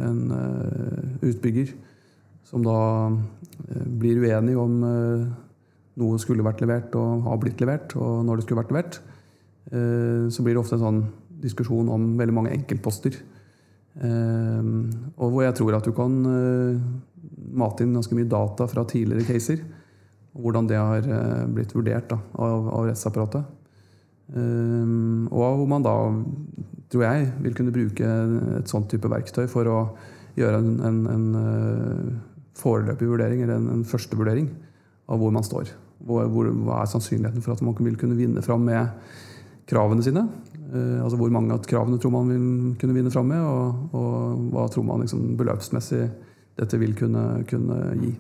[0.08, 1.74] en utbygger
[2.48, 2.78] som da
[3.68, 5.24] eh, blir uenige om eh,
[6.00, 9.00] noe skulle vært levert og har blitt levert, og når det skulle vært levert,
[9.72, 11.02] eh, så blir det ofte en sånn
[11.42, 13.18] diskusjon om veldig mange enkeltposter.
[13.98, 16.12] Og hvor jeg tror at du kan
[17.58, 19.62] mate inn ganske mye data fra tidligere caser.
[20.34, 21.06] Og hvordan det har
[21.50, 23.48] blitt vurdert da, av, av rettsapparatet.
[24.38, 25.96] Og hvor man da,
[26.90, 28.12] tror jeg, vil kunne bruke
[28.61, 29.78] et sånt type verktøy for å
[30.38, 31.26] gjøre en, en, en
[32.59, 34.51] foreløpig vurdering, eller en, en første vurdering
[35.09, 35.73] av hvor man står.
[36.07, 38.92] Hvor, hvor, hva er sannsynligheten for at man vil kunne vinne fram med
[39.68, 40.27] kravene sine?
[40.68, 42.49] Eh, altså Hvor mange av kravene tror man vil
[42.81, 46.07] kunne vinne fram med, og, og hva tror man liksom, beløpsmessig
[46.59, 48.12] dette vil kunne, kunne gi.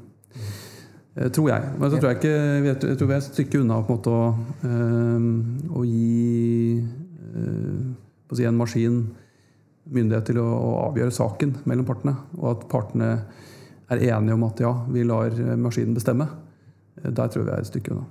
[1.18, 1.70] Eh, tror jeg.
[1.78, 2.34] Men så tror jeg ikke
[2.68, 4.26] jeg tror vi er et stykke unna på en måte å,
[4.68, 7.88] øh, å gi øh,
[8.28, 9.00] å si en maskin
[9.88, 13.12] myndighet til å, å, avgjøre saken mellom partene, og at partene
[13.90, 16.28] er enige om at ja, vi lar maskinen bestemme.
[17.02, 18.06] Eh, der tror jeg vi er et stykke unna.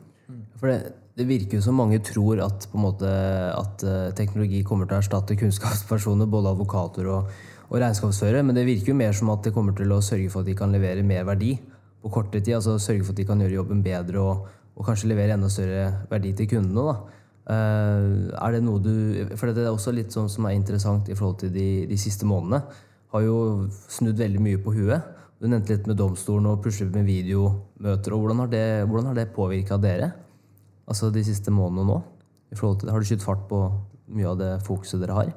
[0.58, 3.10] For det, det, virker jo som mange tror at, måte,
[3.54, 7.30] at uh, teknologi kommer til å erstatte kunnskapspersoner, både advokater og,
[7.68, 10.42] og regnskapsførere, men det virker jo mer som at det kommer til å sørge for
[10.42, 11.54] at de kan levere mer verdi
[12.02, 12.56] på kortere tid.
[12.58, 15.86] altså Sørge for at de kan gjøre jobben bedre og, og kanskje levere enda større
[16.10, 16.90] verdi til kundene.
[16.90, 16.98] da.
[17.48, 18.92] Uh, er det noe du,
[19.40, 22.26] for Det er også litt sånn som er interessant i forhold til de, de siste
[22.28, 22.66] månedene.
[23.13, 23.38] Har jo
[23.94, 25.13] snudd veldig mye på huet.
[25.38, 28.13] Du nevnte litt med domstolen og plutselig med videomøter.
[28.13, 30.12] og Hvordan har det, hvordan det påvirka dere
[30.88, 31.97] altså de siste månedene nå?
[32.52, 33.60] I forhold til, har du skutt fart på
[34.15, 35.34] mye av det fokuset dere har?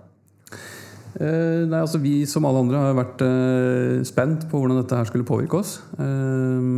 [1.19, 5.09] Eh, nei, altså Vi som alle andre har vært eh, spent på hvordan dette her
[5.11, 5.81] skulle påvirke oss.
[5.99, 6.71] Eh,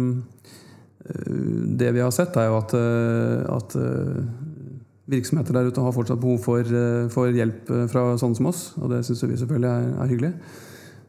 [1.13, 1.39] eh
[1.79, 4.19] det vi har sett, er jo at, eh, at eh,
[5.13, 6.75] virksomheter der ute har fortsatt behov for,
[7.13, 8.73] for hjelp fra sånne som oss.
[8.81, 10.35] Og det syns vi selvfølgelig er, er hyggelig.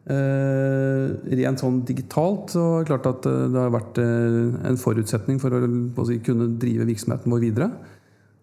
[0.04, 4.80] Uh, rent sånn digitalt så er det klart at uh, det har vært uh, en
[4.80, 7.70] forutsetning for å, si, kunne drive virksomheten vår videre.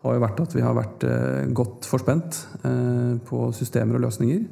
[0.00, 1.04] har jo vært at vi har vært
[1.52, 2.38] godt forspent
[3.28, 4.46] på systemer og løsninger.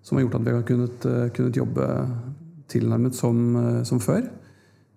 [0.00, 1.04] Som har gjort at vi har kunnet,
[1.36, 1.88] kunnet jobbe
[2.72, 3.44] tilnærmet som,
[3.84, 4.24] som før.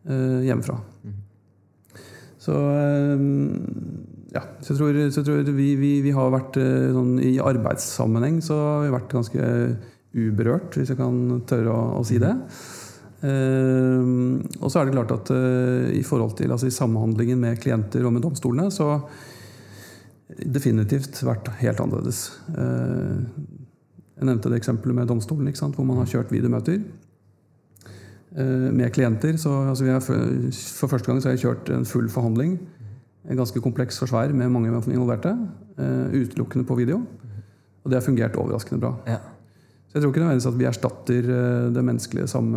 [0.08, 0.77] eh, hjemmefra.
[2.39, 3.25] Så eh,
[4.36, 7.38] ja, så jeg tror, så jeg tror vi, vi, vi har vært eh, sånn I
[7.43, 9.51] arbeidssammenheng så har vi vært ganske
[10.17, 12.34] uberørt, hvis jeg kan tørre å, å si det.
[13.17, 17.58] Uh, og så er det klart at uh, i forhold til altså i samhandlingen med
[17.63, 18.99] klienter og med domstolene, så
[20.27, 22.27] definitivt vært helt annerledes.
[22.53, 23.25] Uh,
[24.17, 26.80] jeg nevnte det eksempelet med domstolen, hvor man har kjørt videomøter
[28.34, 29.38] eh, med klienter.
[29.38, 30.32] Så, altså for,
[30.80, 32.56] for første gang så har jeg kjørt en full forhandling.
[33.30, 35.36] En ganske kompleks forsvar med mange involverte.
[35.77, 37.03] utelukkende på video.
[37.84, 38.95] Og det har fungert overraskende bra.
[39.06, 39.19] Ja.
[39.97, 42.51] Jeg tror ikke nødvendigvis at vi erstatter eh, den menneskelige sam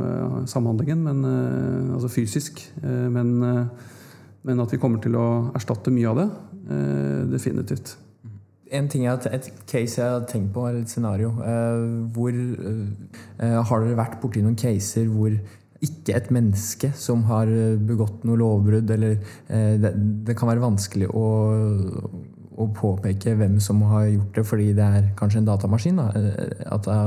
[0.46, 2.60] samhandlingen, men, eh, altså fysisk.
[2.82, 3.30] eh, Men,
[4.42, 6.28] men at vi kommer til å erstatte mye av det.
[7.32, 7.96] Definitivt.
[8.70, 11.32] En ting jeg, Et case jeg har tenkt på, eller et scenario
[12.12, 12.36] hvor
[13.40, 15.32] Har dere vært borti noen caser hvor
[15.80, 17.48] ikke et menneske som har
[17.80, 19.16] begått noe lovbrudd, eller
[19.48, 19.94] det,
[20.28, 21.24] det kan være vanskelig å,
[22.60, 25.98] å påpeke hvem som har gjort det, fordi det er kanskje en datamaskin?
[26.00, 26.98] Da, eh, at det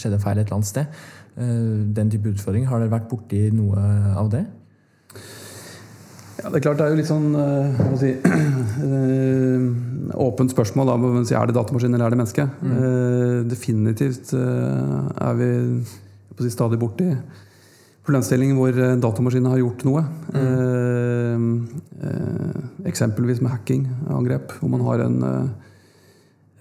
[0.00, 0.98] skjedde feil et eller annet sted.
[1.36, 2.66] Eh, Den type utfordring.
[2.66, 3.84] Har dere vært borti noe
[4.16, 4.44] av det?
[6.42, 8.12] Ja, det er klart det er jo litt sånn eh, si,
[10.26, 10.90] åpent spørsmål.
[10.90, 12.48] da, si, Er det datamaskin eller er det menneske?
[12.62, 13.48] Mm.
[13.48, 15.50] definitivt er vi
[16.40, 17.12] si, stadig borti
[18.06, 20.00] problemstillinger hvor datamaskiner datamaskinen har gjort noe.
[20.34, 21.44] Eh,
[22.08, 25.48] eh, eksempelvis med hacking-angrep, hvor man har en, eh,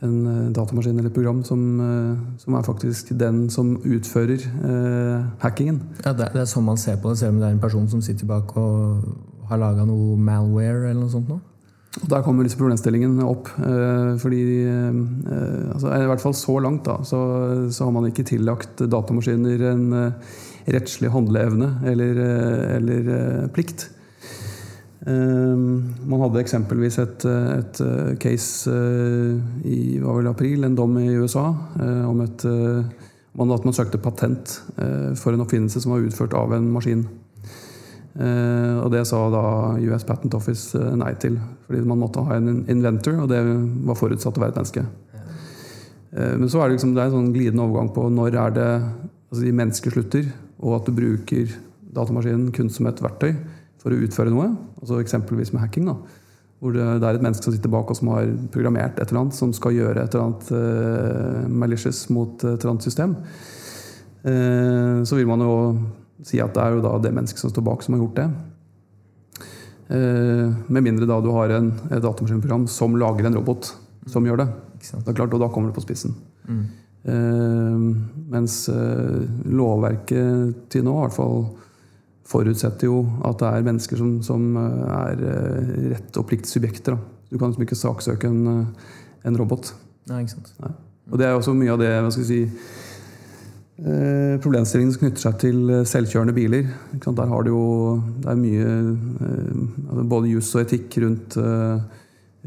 [0.05, 5.23] en eh, datamaskin eller et program som, eh, som er faktisk den som utfører eh,
[5.41, 5.81] hackingen.
[6.05, 7.63] Ja, det, er- det er sånn man ser på det, selv om det er en
[7.63, 9.01] person som sitter bak og
[9.49, 11.27] har laga noe malware eller noe sånt.
[11.29, 11.39] Nå.
[12.03, 13.49] Og Der kommer disse problemstillingene opp.
[13.59, 17.19] eh, fordi eh, altså, I hvert fall så langt da, så,
[17.69, 20.11] så har man ikke tillagt datamaskiner en eh,
[20.65, 23.89] rettslig handleevne eller, eh, eller eh, plikt.
[25.07, 25.57] Eh,
[26.05, 27.81] man hadde eksempelvis et, eh, et
[28.21, 28.75] case
[29.65, 31.55] i april, en dom i USA,
[32.07, 32.45] om et,
[33.37, 34.61] om at man søkte patent
[35.15, 37.05] for en oppfinnelse som var utført av en maskin.
[38.11, 39.43] Og det sa da
[39.79, 41.37] US Patent Office nei til.
[41.65, 43.39] Fordi man måtte ha en inventor, og det
[43.87, 44.83] var forutsatt å være et menneske.
[46.11, 48.69] Men så er det liksom, det er en sånn glidende overgang på når er det
[49.31, 50.27] altså de mennesker slutter,
[50.61, 51.51] og at du bruker
[51.91, 53.33] datamaskinen kun som et verktøy
[53.81, 54.51] for å utføre noe.
[54.79, 55.87] altså Eksempelvis med hacking.
[55.89, 55.95] da,
[56.61, 59.37] Hvor det, er et menneske som sitter bak og som har programmert et eller annet
[59.37, 63.17] som skal gjøre et eller annet eh, malicious mot et eller annet system.
[64.23, 65.55] Eh, så vil man jo
[66.23, 68.29] si at det er jo da det mennesket som står bak, som har gjort det.
[69.91, 73.73] Eh, med mindre da du har en, et datamaskinprogram som lager en robot
[74.09, 74.47] som gjør det.
[75.01, 76.13] Er klart, Og da kommer det på spissen.
[76.47, 76.63] Mm.
[77.01, 77.77] Eh,
[78.31, 81.45] mens eh, lovverket til nå i hvert fall
[82.31, 86.95] forutsetter jo at det er mennesker som, som eh, er eh, rett og plikt subjekter.
[86.95, 87.25] Da.
[87.31, 88.69] Du kan liksom ikke saksøke en,
[89.27, 89.73] en robot.
[90.11, 90.53] Nei, ikke sant?
[91.11, 92.69] Og det er også mye av det hva skal jeg si,
[93.81, 96.69] eh, problemstillingen som knytter seg til selvkjørende biler.
[96.95, 97.19] Ikke sant?
[97.19, 97.65] Der har du jo
[98.21, 98.71] det er mye
[99.89, 101.37] altså både juss og etikk rundt,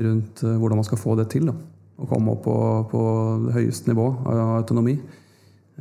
[0.07, 1.51] rundt hvordan man skal få det til.
[1.51, 1.59] Da.
[1.95, 2.57] Å komme opp på,
[2.91, 3.03] på
[3.47, 4.97] det høyeste nivå av autonomi.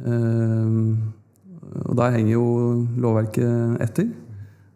[0.04, 0.78] Eh,
[1.84, 2.46] og der henger jo
[3.02, 4.12] lovverket etter.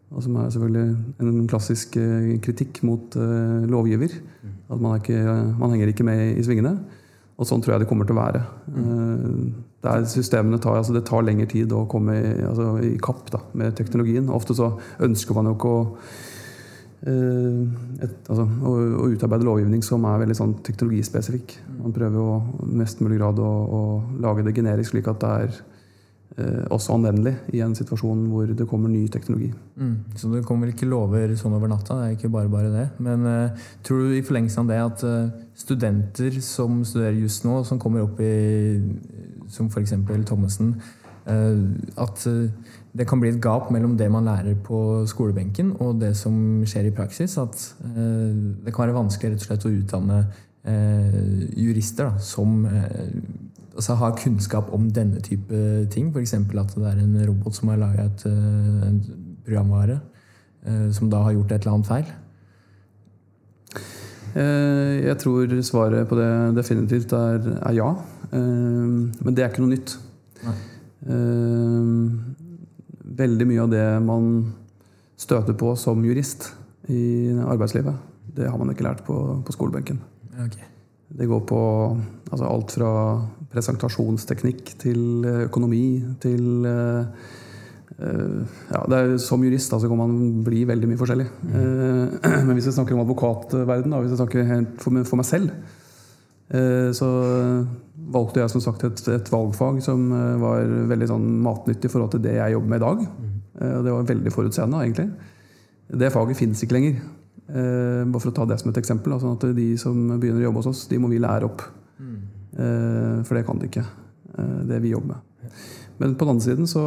[0.08, 4.14] Og som er selvfølgelig en klassisk eh, kritikk mot eh, lovgiver.
[4.68, 5.20] At man, er ikke,
[5.60, 6.74] man henger ikke med i svingene.
[7.38, 8.44] Og sånn tror jeg det kommer til å være.
[8.74, 9.40] Eh,
[9.78, 13.28] Det, er systemene tar, altså det tar lengre tid å komme i, altså i kapp
[13.30, 14.26] da, med teknologien.
[14.34, 14.72] Ofte så
[15.06, 16.27] ønsker man jo ikke å, eh,
[17.06, 21.54] et, altså, å, å utarbeide lovgivning som er veldig sånn teknologispesifikk.
[21.78, 23.82] Man prøver jo mest mulig grad å, å
[24.24, 25.60] lage det generisk, slik at det er
[26.38, 29.52] eh, også anvendelig i en situasjon hvor det kommer ny teknologi.
[29.78, 29.94] Mm.
[30.18, 32.86] Så det kommer ikke lover sånn over natta, det er ikke bare bare det.
[33.04, 37.60] Men eh, tror du i forlengelsen av det at eh, studenter som studerer just nå,
[37.68, 38.34] som kommer opp i
[39.48, 39.94] som f.eks.
[40.28, 40.74] Thommessen,
[41.26, 41.62] eh,
[41.96, 46.14] at eh, det kan bli et gap mellom det man lærer på skolebenken og det
[46.16, 47.36] som skjer i praksis?
[47.40, 48.32] At eh,
[48.64, 50.20] det kan være vanskelig rett og slett å utdanne
[50.68, 51.18] eh,
[51.58, 53.10] jurister da, som eh,
[53.74, 55.60] altså har kunnskap om denne type
[55.92, 56.08] ting.
[56.14, 56.34] F.eks.
[56.34, 59.12] at det er en robot som har laga et, et
[59.44, 60.00] programvare
[60.64, 62.16] eh, som da har gjort et eller annet feil.
[64.38, 67.88] Jeg tror svaret på det definitivt er, er ja.
[68.30, 69.94] Men det er ikke noe nytt.
[70.44, 70.54] Nei.
[73.18, 74.28] Eh, Veldig mye av det man
[75.18, 76.52] støter på som jurist
[76.88, 77.94] i arbeidslivet,
[78.36, 79.98] det har man ikke lært på, på skolebenken.
[80.38, 80.62] Okay.
[81.18, 81.58] Det går på
[82.30, 82.92] altså alt fra
[83.50, 85.82] presentasjonsteknikk til økonomi
[86.22, 87.26] til eh,
[87.98, 91.26] ja, er, Som jurist da, så kan man bli veldig mye forskjellig.
[91.42, 92.22] Mm.
[92.46, 95.50] Men hvis vi snakker om advokatverden, da, hvis jeg snakker helt for, for meg selv,
[96.94, 97.08] så
[98.14, 100.08] valgte jeg som sagt et, et valgfag som
[100.40, 103.04] var veldig sånn matnyttig i forhold til det jeg jobber med i dag.
[103.04, 103.36] Mm.
[103.68, 105.08] Og det var veldig forutseende, egentlig.
[106.02, 107.00] Det faget finnes ikke lenger.
[107.48, 109.16] Bare for å ta det som et eksempel.
[109.18, 111.64] Sånn at De som begynner å jobbe hos oss, de må vi lære opp.
[111.98, 112.20] Mm.
[113.26, 113.84] For det kan de ikke.
[114.68, 115.58] Det vi jobber med.
[115.98, 116.82] Men på den andre siden så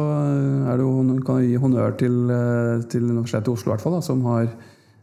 [0.72, 0.92] er det jo,
[1.26, 4.48] kan jeg gi honnør til, eh, til Universitetet i Oslo, hvert fall, som har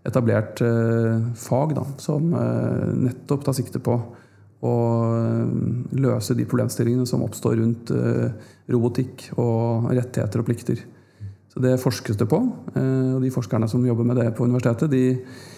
[0.07, 3.99] etablert eh, fag da, som eh, nettopp tar sikte på
[4.66, 4.76] å
[5.16, 5.51] eh,
[6.03, 10.82] løse de problemstillingene som oppstår rundt eh, robotikk og rettigheter og plikter.
[11.49, 12.41] Så det forskes det på.
[12.74, 15.57] Eh, og de forskerne som jobber med det på universitetet, de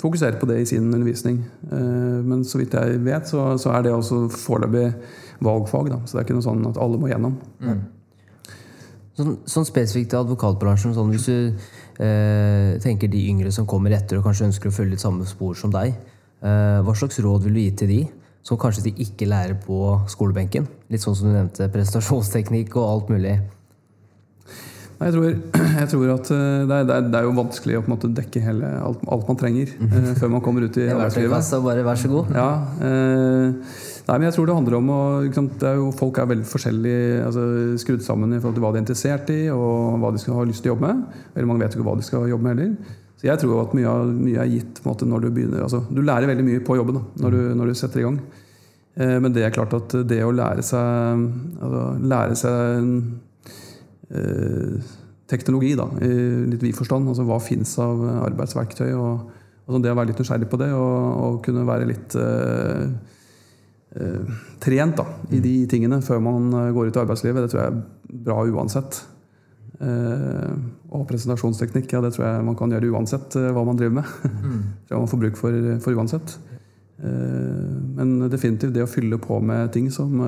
[0.00, 1.36] fokuserer på det i sin undervisning.
[1.70, 4.88] men så vidt jeg vet, så, er det også foreløpig
[5.44, 5.90] valgfag.
[5.92, 5.98] Da.
[6.02, 7.36] Så det er ikke noe sånn at alle må gjennom.
[7.60, 7.82] Mm.
[9.20, 14.18] Sånn, sånn, spesifikt til advokatbransjen, sånn, hvis du eh, tenker de yngre som kommer etter
[14.18, 15.94] og kanskje ønsker å følge litt samme spor som deg,
[16.40, 18.00] hva slags råd vil du gi til de
[18.46, 19.78] som kanskje de ikke lærer på
[20.08, 20.68] skolebenken?
[20.88, 23.34] Litt sånn som du nevnte, prestasjonsteknikk og alt mulig.
[25.00, 25.28] Jeg tror,
[25.80, 29.00] jeg tror at eh, det er, det er, jo vanskelig å måte, dekke hele, alt,
[29.08, 31.52] alt, man trenger eh, før man kommer ut i arbeidslivet.
[31.64, 32.34] Bare vær så god.
[32.36, 32.48] Ja,
[32.84, 33.78] eh,
[34.10, 37.46] nei, men jeg tror det handler om å er jo, Folk er veldig forskjellig altså,
[37.80, 40.48] skrudd sammen i forhold til hva de er interessert i, og hva de skal ha
[40.50, 41.22] lyst til å jobbe med.
[41.38, 42.98] Veldig mange vet jo ikke hva de skal jobbe med heller.
[43.20, 46.30] Så jeg tror at mye, mye er gitt måte, når du begynner altså, Du lærer
[46.30, 48.20] veldig mye på jobben da, når, du, når, du, setter i gang.
[48.96, 51.26] Eh, men det er klart at det å lære seg,
[51.60, 52.94] altså, lære seg
[54.10, 54.80] Eh,
[55.30, 56.08] teknologi, da, i
[56.50, 57.06] litt vid forstand.
[57.06, 58.90] Altså hva fins av arbeidsverktøy.
[58.98, 59.30] og,
[59.62, 62.90] og sånn, Det å være litt nysgjerrig på det og, og kunne være litt uh,
[63.94, 67.76] uh, trent da, i de tingene før man går ut i arbeidslivet, det tror jeg
[67.76, 68.98] er bra uansett.
[69.80, 70.58] Uh,
[70.92, 74.16] og presentasjonsteknikk, ja, det tror jeg man kan gjøre uansett hva man driver med.
[74.40, 74.62] Mm.
[74.86, 76.38] tror jeg man får bruk for, for uansett.
[77.00, 80.18] men definitivt det å fylle på med ting som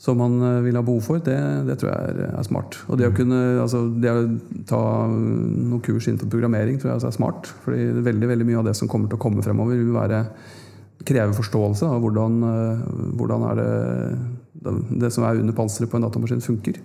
[0.00, 1.36] som man eh, vil ha behov for, det,
[1.68, 2.78] det tror jeg er, er, smart.
[2.88, 4.22] Og det å, kunne, altså, det å
[4.68, 7.50] ta noen kurs innenfor programmering tror jeg er smart.
[7.66, 10.22] fordi veldig, veldig mye av det som kommer til å komme fremover, vil være,
[11.04, 12.80] kreve forståelse av hvordan, eh,
[13.20, 13.68] hvordan er det,
[15.04, 16.80] det som er under panseret på en datamaskin, funker.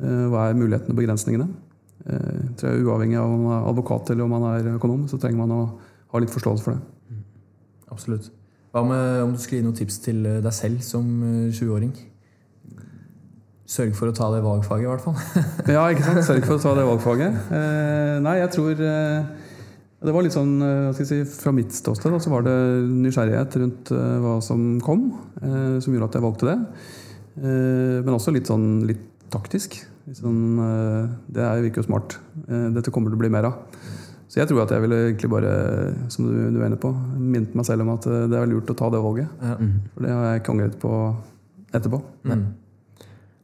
[0.00, 1.48] Eh, hva er mulighetene og begrensningene?
[2.04, 5.16] Jeg tror jeg Uavhengig av om man er advokat eller om man er økonom, så
[5.16, 5.60] trenger man å
[6.12, 7.20] ha litt forståelse for det.
[7.94, 8.26] Absolutt.
[8.74, 11.06] Hva med om du skulle gi noen tips til deg selv som
[11.54, 11.94] 20-åring?
[13.64, 15.16] Sørg for å ta det valgfaget, i hvert fall.
[15.76, 16.26] ja, ikke sant.
[16.26, 17.38] Sørg for å ta det valgfaget.
[17.56, 19.30] Eh, nei, jeg tror eh,
[20.04, 22.56] Det var litt sånn eh, hva skal jeg si, Fra mitt ståsted så var det
[22.90, 25.08] nysgjerrighet rundt eh, hva som kom,
[25.40, 26.58] eh, som gjorde at jeg valgte det.
[27.40, 29.78] Eh, men også litt sånn litt taktisk.
[30.14, 30.58] Sånn,
[31.32, 32.18] det virker jo smart.
[32.44, 33.84] dette kommer det til å bli mer av.
[34.28, 35.52] Så jeg tror at jeg ville egentlig bare,
[36.10, 38.76] som du, du er inne på, minnet meg selv om at det er lurt å
[38.76, 39.30] ta det valget.
[39.38, 39.54] Ja.
[39.94, 40.92] For det har jeg ikke angret på
[41.74, 42.00] etterpå.
[42.26, 42.44] Mm.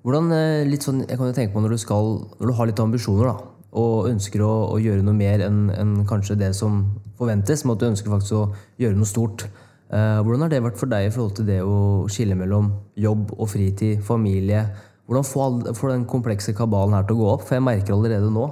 [0.02, 2.68] Hvordan, eh, litt sånn, jeg kan jo tenke på Når du, skal, når du har
[2.70, 3.36] litt ambisjoner da,
[3.80, 6.82] og ønsker å, å gjøre noe mer enn en kanskje det som
[7.20, 8.44] forventes, men at du ønsker faktisk å
[8.80, 9.46] gjøre noe stort.
[9.92, 13.34] Eh, hvordan har det vært for deg i forhold til det å skille mellom jobb
[13.36, 14.64] og fritid, familie?
[15.10, 15.44] Hvordan få,
[15.74, 17.42] få den komplekse kabalen her til å gå opp?
[17.48, 18.44] For jeg merker allerede nå,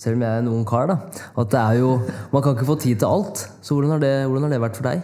[0.00, 0.94] selv om jeg er en ung kar, da,
[1.36, 1.90] at det er jo,
[2.32, 3.42] man kan ikke få tid til alt.
[3.60, 5.02] Så hvordan har det, hvordan har det vært for deg?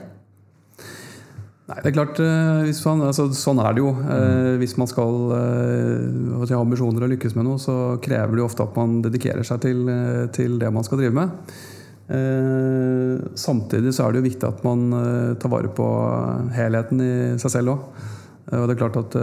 [1.69, 3.91] Nei, det er klart, eh, man, altså, Sånn er det jo.
[3.99, 4.57] Mm.
[4.63, 8.65] Hvis man skal eh, ha ambisjoner og lykkes med noe, så krever det jo ofte
[8.65, 9.85] at man dedikerer seg til,
[10.33, 11.53] til det man skal drive med.
[12.09, 15.87] Eh, samtidig så er det jo viktig at man uh, tar vare på
[16.57, 17.87] helheten i seg selv òg.
[18.57, 19.21] og det er klart at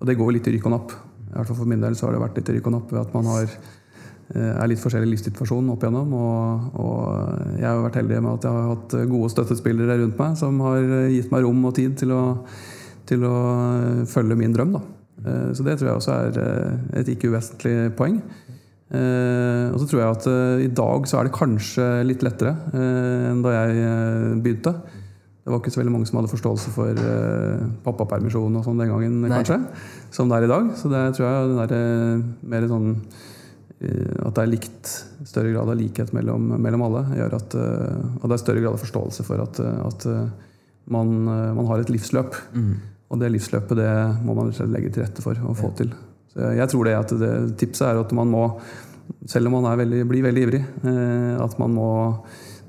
[0.00, 0.96] Og det går litt i rykk og napp.
[1.30, 2.94] I hvert fall For min del så har det vært litt i rykk og napp
[2.94, 3.52] ved at man har
[4.30, 6.12] Eh, er litt forskjellig livssituasjon opp igjennom.
[6.14, 10.36] Og, og, jeg har vært heldig med at jeg har hatt gode støttespillere rundt meg
[10.38, 12.22] som har gitt meg rom og tid til å,
[13.10, 13.34] til å
[14.10, 14.76] følge min drøm.
[14.76, 14.84] Da.
[15.24, 18.22] Eh, så det tror jeg også er eh, et ikke uvesentlig poeng.
[18.90, 20.24] Og så tror jeg at
[20.64, 23.84] i dag så er det kanskje litt lettere enn da jeg
[24.42, 24.72] begynte.
[25.40, 26.98] Det var ikke så veldig mange som hadde forståelse for
[27.86, 29.30] pappapermisjon og sånn den gangen, Nei.
[29.40, 29.56] kanskje,
[30.12, 30.66] som det er i dag.
[30.76, 32.20] Så det tror jeg det er
[32.52, 32.90] mer sånn
[33.80, 34.92] uh, at det er likt,
[35.24, 38.76] større grad av likhet mellom, mellom alle, gjør at, uh, Og det er større grad
[38.76, 40.06] av forståelse for at, eh, at
[40.92, 42.36] man, man, har et livsløp.
[42.52, 42.74] Mm.
[43.10, 43.90] Og det livsløpet det
[44.26, 45.76] må man legge til rette for å få ja.
[45.80, 45.96] til.
[46.30, 48.44] Så jeg tror det at det, tipset er at man må,
[49.30, 50.62] selv om man veldig, blir veldig ivrig,
[51.42, 51.90] at man må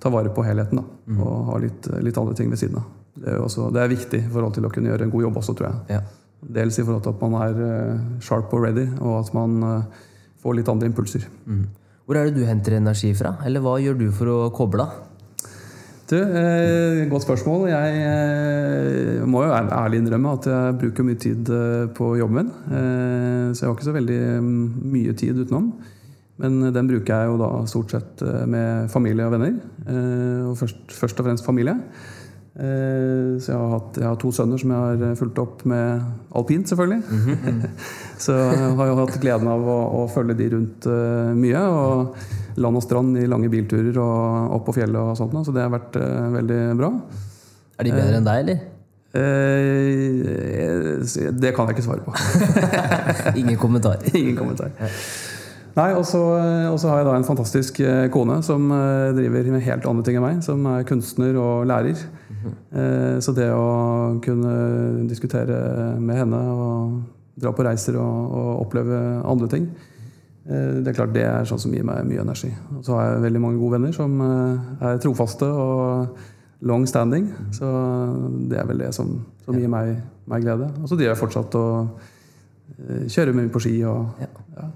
[0.01, 1.19] ta vare på helheten da, mm.
[1.21, 2.87] og ha litt, litt, andre ting ved siden av.
[3.11, 5.37] Det er, også, det er viktig i forhold til å kunne gjøre en god jobb
[5.41, 5.99] også, tror jeg.
[5.99, 6.01] Ja.
[6.57, 10.01] Dels i forhold til at man er eh, sharp og ready, og at man eh,
[10.41, 11.27] får litt andre impulser.
[11.45, 11.67] Mm.
[12.07, 13.35] Hvor er det du henter energi fra?
[13.45, 14.99] Eller hva gjør du for å koble av?
[16.11, 17.69] Du, eh, godt spørsmål.
[17.71, 22.49] Jeg eh, må jo ærlig innrømme at jeg bruker mye tid eh, på jobben min.
[22.67, 25.69] Eh, så jeg har ikke så veldig mm, mye tid utenom.
[26.41, 29.53] Men den bruker jeg jo da stort sett eh, med familie og venner.
[29.85, 31.77] Eh, og først, først og fremst familie.
[32.51, 36.01] Eh, så jeg har, hatt, jeg har to sønner som jeg har fulgt opp med
[36.35, 37.01] alpint, selvfølgelig.
[38.25, 41.63] så jeg har jo hatt gleden av å, å følge de rundt eh, mye.
[41.71, 45.37] Og land og strand i lange bilturer og opp på fjellet og sånt.
[45.47, 46.91] Så det har vært eh, veldig bra.
[47.79, 48.57] Er de bedre enn deg, eller?
[49.11, 49.21] Eh,
[51.35, 52.11] det kan jeg ikke svare på.
[53.41, 53.97] Ingen kommentar.
[54.13, 54.71] Ingen kommentar.
[55.71, 56.19] Nei, og så
[56.91, 60.25] har jeg da en fantastisk eh, kone som eh, driver med helt andre ting enn
[60.25, 60.41] meg.
[60.43, 62.01] Som er kunstner og lærer.
[62.75, 66.97] Eh, Så det å kunne diskutere med henne og
[67.39, 69.69] dra på reiser og, og oppleve andre ting,
[70.51, 72.49] det er klart det er sånn som gir meg mye energi.
[72.75, 76.17] Og så har jeg veldig mange gode venner som er trofaste og
[76.65, 77.29] long standing.
[77.55, 77.69] Så
[78.49, 79.13] det er vel det som,
[79.45, 79.93] som gir meg,
[80.27, 80.67] meg glede.
[80.81, 82.01] Og så driver jeg fortsatt og
[83.13, 84.71] kjører mye på ski og Ja.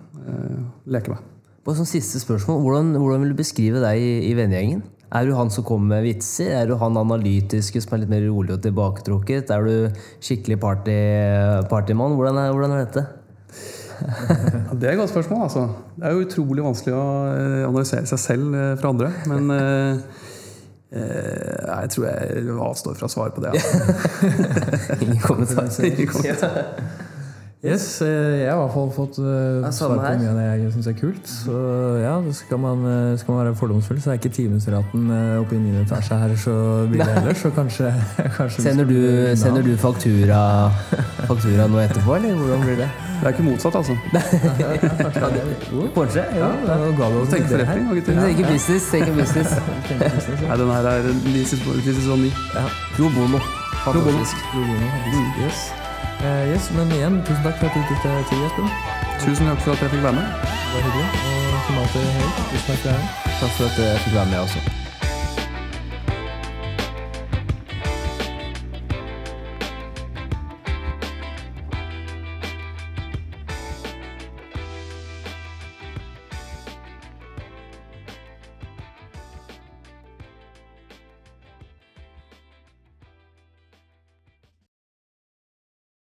[0.90, 1.32] Leker meg.
[1.66, 4.84] På sånn siste spørsmål, hvordan, hvordan vil du beskrive deg i, i vennegjengen?
[5.16, 6.52] Er du han som kommer med vitser?
[6.58, 9.54] Er du han analytiske som er litt mer rolig og tilbaketrukket?
[9.54, 10.98] Er du skikkelig party,
[11.72, 12.18] partymann?
[12.18, 13.06] Hvordan er, hvordan er dette?
[13.96, 15.44] Ja, det er et godt spørsmål.
[15.46, 15.62] altså.
[15.96, 19.12] Det er jo utrolig vanskelig å eh, analysere seg selv eh, fra andre.
[19.32, 20.02] Men eh,
[21.00, 23.54] eh, jeg tror jeg avstår fra svar på det.
[23.56, 25.00] Altså.
[25.06, 25.72] Ingen kommentar.
[25.88, 26.60] Ingen kommentar.
[27.66, 28.08] Yes, eh,
[28.44, 30.90] jeg har i hvert fall fått uh, Ja, svar på mye av det jeg syns
[30.92, 31.30] er kult.
[31.32, 31.56] Så
[31.98, 35.58] ja, det skal man, eh, skal man være fordomsfull, så er ikke timesraten uh, oppe
[35.58, 35.80] i 9.
[35.82, 36.54] etasje her så
[36.92, 37.90] billig heller, så kanskje,
[38.38, 39.00] kanskje Sender du,
[39.42, 40.42] sender du faktura,
[41.26, 42.90] faktura nå etterpå, eller hvordan blir det?
[43.16, 43.96] Det er ikke motsatt, altså.
[45.96, 46.26] Kanskje?
[46.36, 47.96] Ja, da ga du oss Tenk litt forretning, her.
[47.96, 48.20] gutter.
[48.20, 48.92] Tenker business.
[48.92, 49.56] Tenker business.
[50.44, 51.10] Nei, den her er
[52.12, 52.30] on me.
[52.54, 52.68] Ja.
[52.98, 53.42] Pro bono.
[53.86, 54.12] Pro bono.
[54.12, 54.46] Fantastisk.
[54.52, 54.94] Pro bono.
[55.48, 55.85] Yes.
[56.24, 58.72] Eh, yes, men igjen, tusen takk for at du tok deg tid, Espen.
[59.26, 60.26] Tusen takk for at jeg fikk være med.
[60.48, 61.10] Det var hyggelig.
[61.34, 62.08] Og som alltid.
[62.54, 63.06] Tusen takk for her.
[63.42, 64.75] Takk for at jeg fikk være med også.